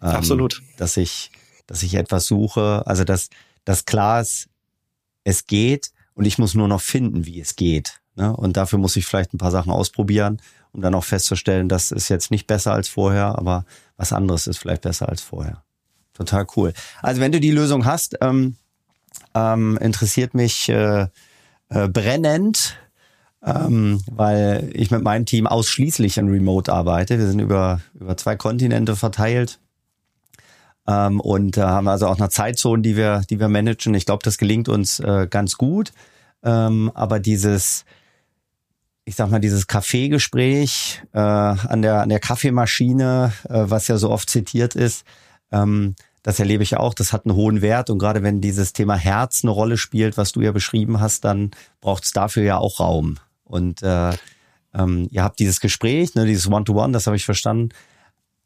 [0.00, 0.62] Ähm, Absolut.
[0.78, 1.30] Dass ich,
[1.66, 3.28] dass ich etwas suche, also dass,
[3.64, 4.48] dass klar ist,
[5.24, 8.00] es geht und ich muss nur noch finden, wie es geht.
[8.16, 8.34] Ne?
[8.34, 10.40] Und dafür muss ich vielleicht ein paar Sachen ausprobieren
[10.72, 13.64] um dann auch festzustellen, das ist jetzt nicht besser als vorher, aber
[13.96, 15.62] was anderes ist vielleicht besser als vorher.
[16.14, 16.72] Total cool.
[17.00, 18.56] Also wenn du die Lösung hast, ähm,
[19.34, 21.06] ähm, interessiert mich äh,
[21.68, 22.76] äh, brennend,
[23.44, 27.18] ähm, weil ich mit meinem Team ausschließlich in Remote arbeite.
[27.18, 29.58] Wir sind über, über zwei Kontinente verteilt.
[30.86, 33.94] Ähm, und äh, haben also auch eine Zeitzone, die wir, die wir managen.
[33.94, 35.92] Ich glaube, das gelingt uns äh, ganz gut.
[36.42, 37.84] Ähm, aber dieses
[39.04, 44.10] ich sag mal, dieses Kaffeegespräch äh, an der an der Kaffeemaschine, äh, was ja so
[44.10, 45.04] oft zitiert ist,
[45.50, 46.94] ähm, das erlebe ich auch.
[46.94, 50.32] Das hat einen hohen Wert und gerade wenn dieses Thema Herz eine Rolle spielt, was
[50.32, 51.50] du ja beschrieben hast, dann
[51.80, 53.18] braucht es dafür ja auch Raum.
[53.44, 54.12] Und äh,
[54.74, 57.70] ähm, ihr habt dieses Gespräch, ne, dieses One-to-One, das habe ich verstanden.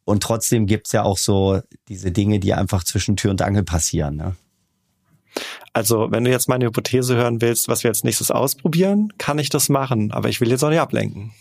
[0.04, 4.16] Und trotzdem gibt's ja auch so diese Dinge, die einfach zwischen Tür und Angel passieren.
[4.16, 4.36] Ne?
[5.72, 9.50] Also, wenn du jetzt meine Hypothese hören willst, was wir jetzt nächstes ausprobieren, kann ich
[9.50, 11.32] das machen, aber ich will jetzt auch nicht ablenken.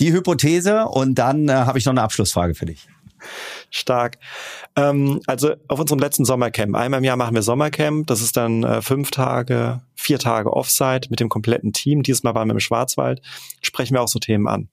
[0.00, 2.88] Die Hypothese und dann äh, habe ich noch eine Abschlussfrage für dich.
[3.70, 4.18] Stark.
[4.76, 6.74] Ähm, also auf unserem letzten Sommercamp.
[6.76, 8.06] Einmal im Jahr machen wir Sommercamp.
[8.06, 12.02] Das ist dann äh, fünf Tage, vier Tage Offsite mit dem kompletten Team.
[12.02, 13.20] Dieses Mal waren wir im Schwarzwald.
[13.60, 14.68] Sprechen wir auch so Themen an.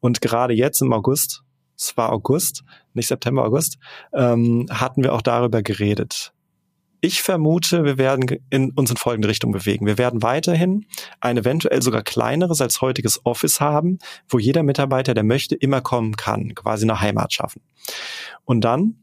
[0.00, 1.42] Und gerade jetzt im August,
[1.76, 3.78] es war August, nicht September, August,
[4.12, 6.33] ähm, hatten wir auch darüber geredet.
[7.04, 9.84] Ich vermute, wir werden in uns in folgende Richtung bewegen.
[9.84, 10.86] Wir werden weiterhin
[11.20, 16.16] ein eventuell sogar kleineres als heutiges Office haben, wo jeder Mitarbeiter, der möchte, immer kommen
[16.16, 17.60] kann, quasi eine Heimat schaffen.
[18.46, 19.02] Und dann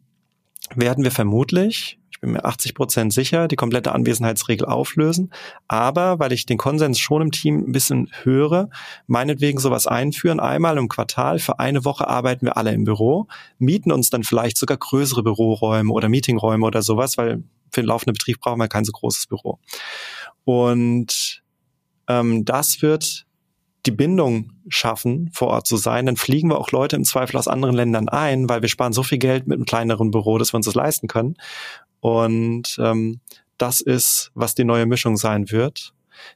[0.74, 5.32] werden wir vermutlich, ich bin mir 80 Prozent sicher, die komplette Anwesenheitsregel auflösen.
[5.68, 8.72] Aber weil ich den Konsens schon im Team ein bisschen höre,
[9.06, 10.40] meinetwegen sowas einführen.
[10.40, 13.28] Einmal im Quartal für eine Woche arbeiten wir alle im Büro,
[13.60, 18.14] mieten uns dann vielleicht sogar größere Büroräume oder Meetingräume oder sowas, weil für den laufenden
[18.14, 19.60] Betrieb brauchen wir kein so großes Büro.
[20.44, 21.44] Und
[22.08, 23.26] ähm, das wird
[23.86, 27.48] die Bindung schaffen, vor Ort zu sein, dann fliegen wir auch Leute im Zweifel aus
[27.48, 30.58] anderen Ländern ein, weil wir sparen so viel Geld mit einem kleineren Büro, dass wir
[30.58, 31.36] uns das leisten können.
[32.00, 33.22] Und ähm,
[33.58, 35.94] das ist, was die neue Mischung sein wird.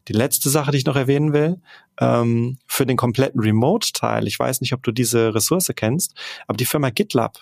[0.08, 1.62] Die letzte Sache, die ich noch erwähnen will,
[2.00, 6.16] ähm, für den kompletten Remote-Teil, ich weiß nicht, ob du diese Ressource kennst,
[6.48, 7.40] aber die Firma GitLab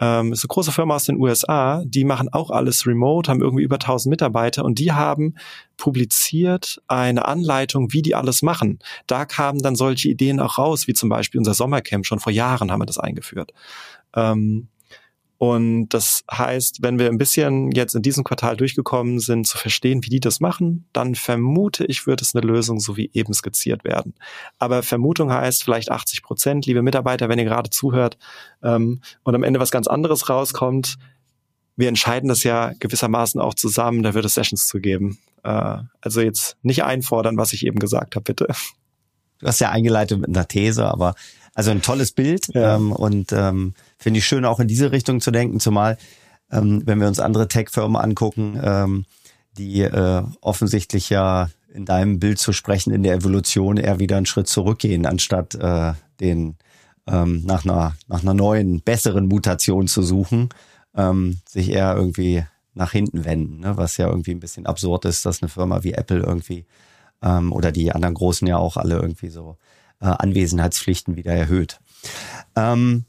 [0.00, 3.62] ähm, ist eine große Firma aus den USA, die machen auch alles remote, haben irgendwie
[3.62, 5.34] über 1000 Mitarbeiter und die haben
[5.76, 8.78] publiziert eine Anleitung, wie die alles machen.
[9.06, 12.06] Da kamen dann solche Ideen auch raus, wie zum Beispiel unser Sommercamp.
[12.06, 13.52] Schon vor Jahren haben wir das eingeführt.
[14.16, 14.68] Ähm,
[15.42, 20.04] und das heißt, wenn wir ein bisschen jetzt in diesem Quartal durchgekommen sind, zu verstehen,
[20.04, 23.82] wie die das machen, dann vermute ich, wird es eine Lösung so wie eben skizziert
[23.82, 24.12] werden.
[24.58, 28.18] Aber Vermutung heißt vielleicht 80 Prozent, liebe Mitarbeiter, wenn ihr gerade zuhört
[28.62, 30.98] ähm, und am Ende was ganz anderes rauskommt.
[31.74, 35.16] Wir entscheiden das ja gewissermaßen auch zusammen, da wird es Sessions zu geben.
[35.42, 38.46] Äh, also jetzt nicht einfordern, was ich eben gesagt habe, bitte.
[39.38, 41.14] Du hast ja eingeleitet mit einer These, aber
[41.60, 42.76] also ein tolles Bild ja.
[42.76, 45.98] ähm, und ähm, finde ich schön, auch in diese Richtung zu denken, zumal
[46.50, 49.04] ähm, wenn wir uns andere Tech-Firmen angucken, ähm,
[49.58, 54.24] die äh, offensichtlich ja in deinem Bild zu sprechen, in der Evolution eher wieder einen
[54.24, 56.56] Schritt zurückgehen, anstatt äh, den
[57.06, 60.48] ähm, nach einer nach einer neuen, besseren Mutation zu suchen,
[60.96, 62.42] ähm, sich eher irgendwie
[62.72, 63.76] nach hinten wenden, ne?
[63.76, 66.64] was ja irgendwie ein bisschen absurd ist, dass eine Firma wie Apple irgendwie
[67.22, 69.58] ähm, oder die anderen Großen ja auch alle irgendwie so
[70.00, 71.80] äh, Anwesenheitspflichten wieder erhöht.
[72.56, 73.04] Ähm,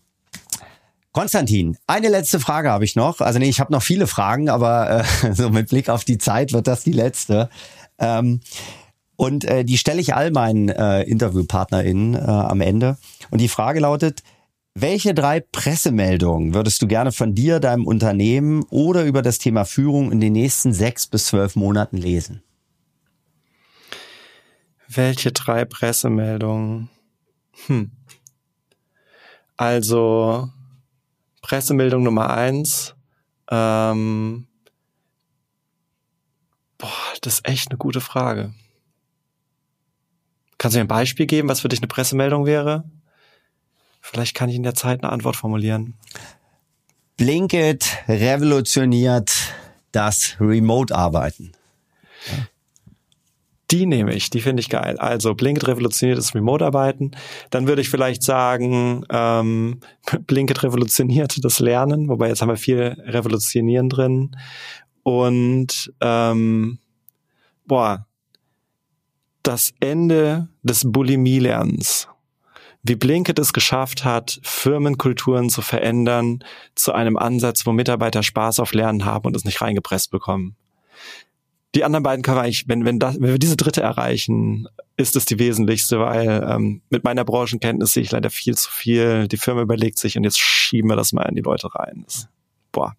[1.11, 3.19] Konstantin, eine letzte Frage habe ich noch.
[3.19, 6.53] Also nee, ich habe noch viele Fragen, aber äh, so mit Blick auf die Zeit
[6.53, 7.49] wird das die letzte.
[7.99, 8.39] Ähm,
[9.17, 12.97] und äh, die stelle ich all meinen äh, InterviewpartnerInnen äh, am Ende.
[13.29, 14.23] Und die Frage lautet,
[14.73, 20.13] welche drei Pressemeldungen würdest du gerne von dir, deinem Unternehmen oder über das Thema Führung
[20.13, 22.41] in den nächsten sechs bis zwölf Monaten lesen?
[24.93, 26.89] Welche drei Pressemeldungen?
[27.67, 27.91] Hm.
[29.55, 30.49] Also
[31.41, 32.95] Pressemeldung Nummer eins.
[33.49, 34.47] Ähm,
[36.77, 36.89] boah,
[37.21, 38.53] das ist echt eine gute Frage.
[40.57, 42.83] Kannst du mir ein Beispiel geben, was für dich eine Pressemeldung wäre?
[44.01, 45.97] Vielleicht kann ich in der Zeit eine Antwort formulieren.
[47.15, 49.31] Blinkit revolutioniert
[49.91, 51.53] das Remote-Arbeiten.
[53.71, 54.97] Die nehme ich, die finde ich geil.
[54.97, 57.11] Also Blinkit revolutioniert das Remote-Arbeiten.
[57.51, 59.79] Dann würde ich vielleicht sagen, ähm,
[60.27, 64.35] Blinkit revolutioniert das Lernen, wobei jetzt haben wir viel Revolutionieren drin.
[65.03, 66.79] Und ähm,
[67.65, 68.05] boah,
[69.41, 72.09] das Ende des Bulimie-Lernens.
[72.83, 76.43] Wie Blinkit es geschafft hat, Firmenkulturen zu verändern
[76.75, 80.57] zu einem Ansatz, wo Mitarbeiter Spaß auf Lernen haben und es nicht reingepresst bekommen
[81.75, 84.67] die anderen beiden können wir eigentlich, wenn, wenn, das, wenn wir diese dritte erreichen,
[84.97, 89.27] ist es die wesentlichste, weil ähm, mit meiner Branchenkenntnis sehe ich leider viel zu viel.
[89.27, 92.03] Die Firma überlegt sich und jetzt schieben wir das mal in die Leute rein.
[92.05, 92.27] Das,
[92.71, 92.95] boah.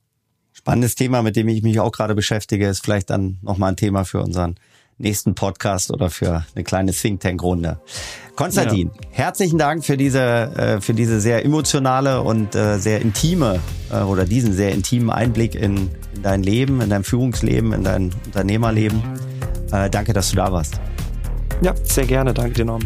[0.52, 4.04] Spannendes Thema, mit dem ich mich auch gerade beschäftige, ist vielleicht dann nochmal ein Thema
[4.04, 4.56] für unseren
[5.02, 7.78] nächsten Podcast oder für eine kleine Think Tank Runde.
[8.34, 9.08] Konstantin, ja.
[9.10, 13.60] herzlichen Dank für diese äh, für diese sehr emotionale und äh, sehr intime
[13.92, 18.14] äh, oder diesen sehr intimen Einblick in, in dein Leben, in dein Führungsleben, in dein
[18.26, 19.02] Unternehmerleben.
[19.90, 20.80] danke, dass du da warst.
[21.62, 22.34] Ja, sehr gerne.
[22.34, 22.82] Danke dir, Norm.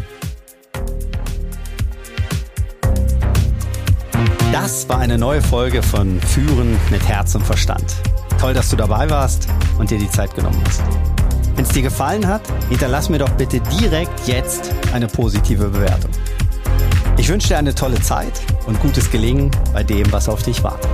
[4.51, 7.95] Das war eine neue Folge von Führen mit Herz und Verstand.
[8.39, 9.47] Toll, dass du dabei warst
[9.77, 10.81] und dir die Zeit genommen hast.
[11.57, 16.11] Wenn es dir gefallen hat, hinterlass mir doch bitte direkt jetzt eine positive Bewertung.
[17.17, 20.87] Ich wünsche dir eine tolle Zeit und gutes Gelingen bei dem, was auf dich wartet.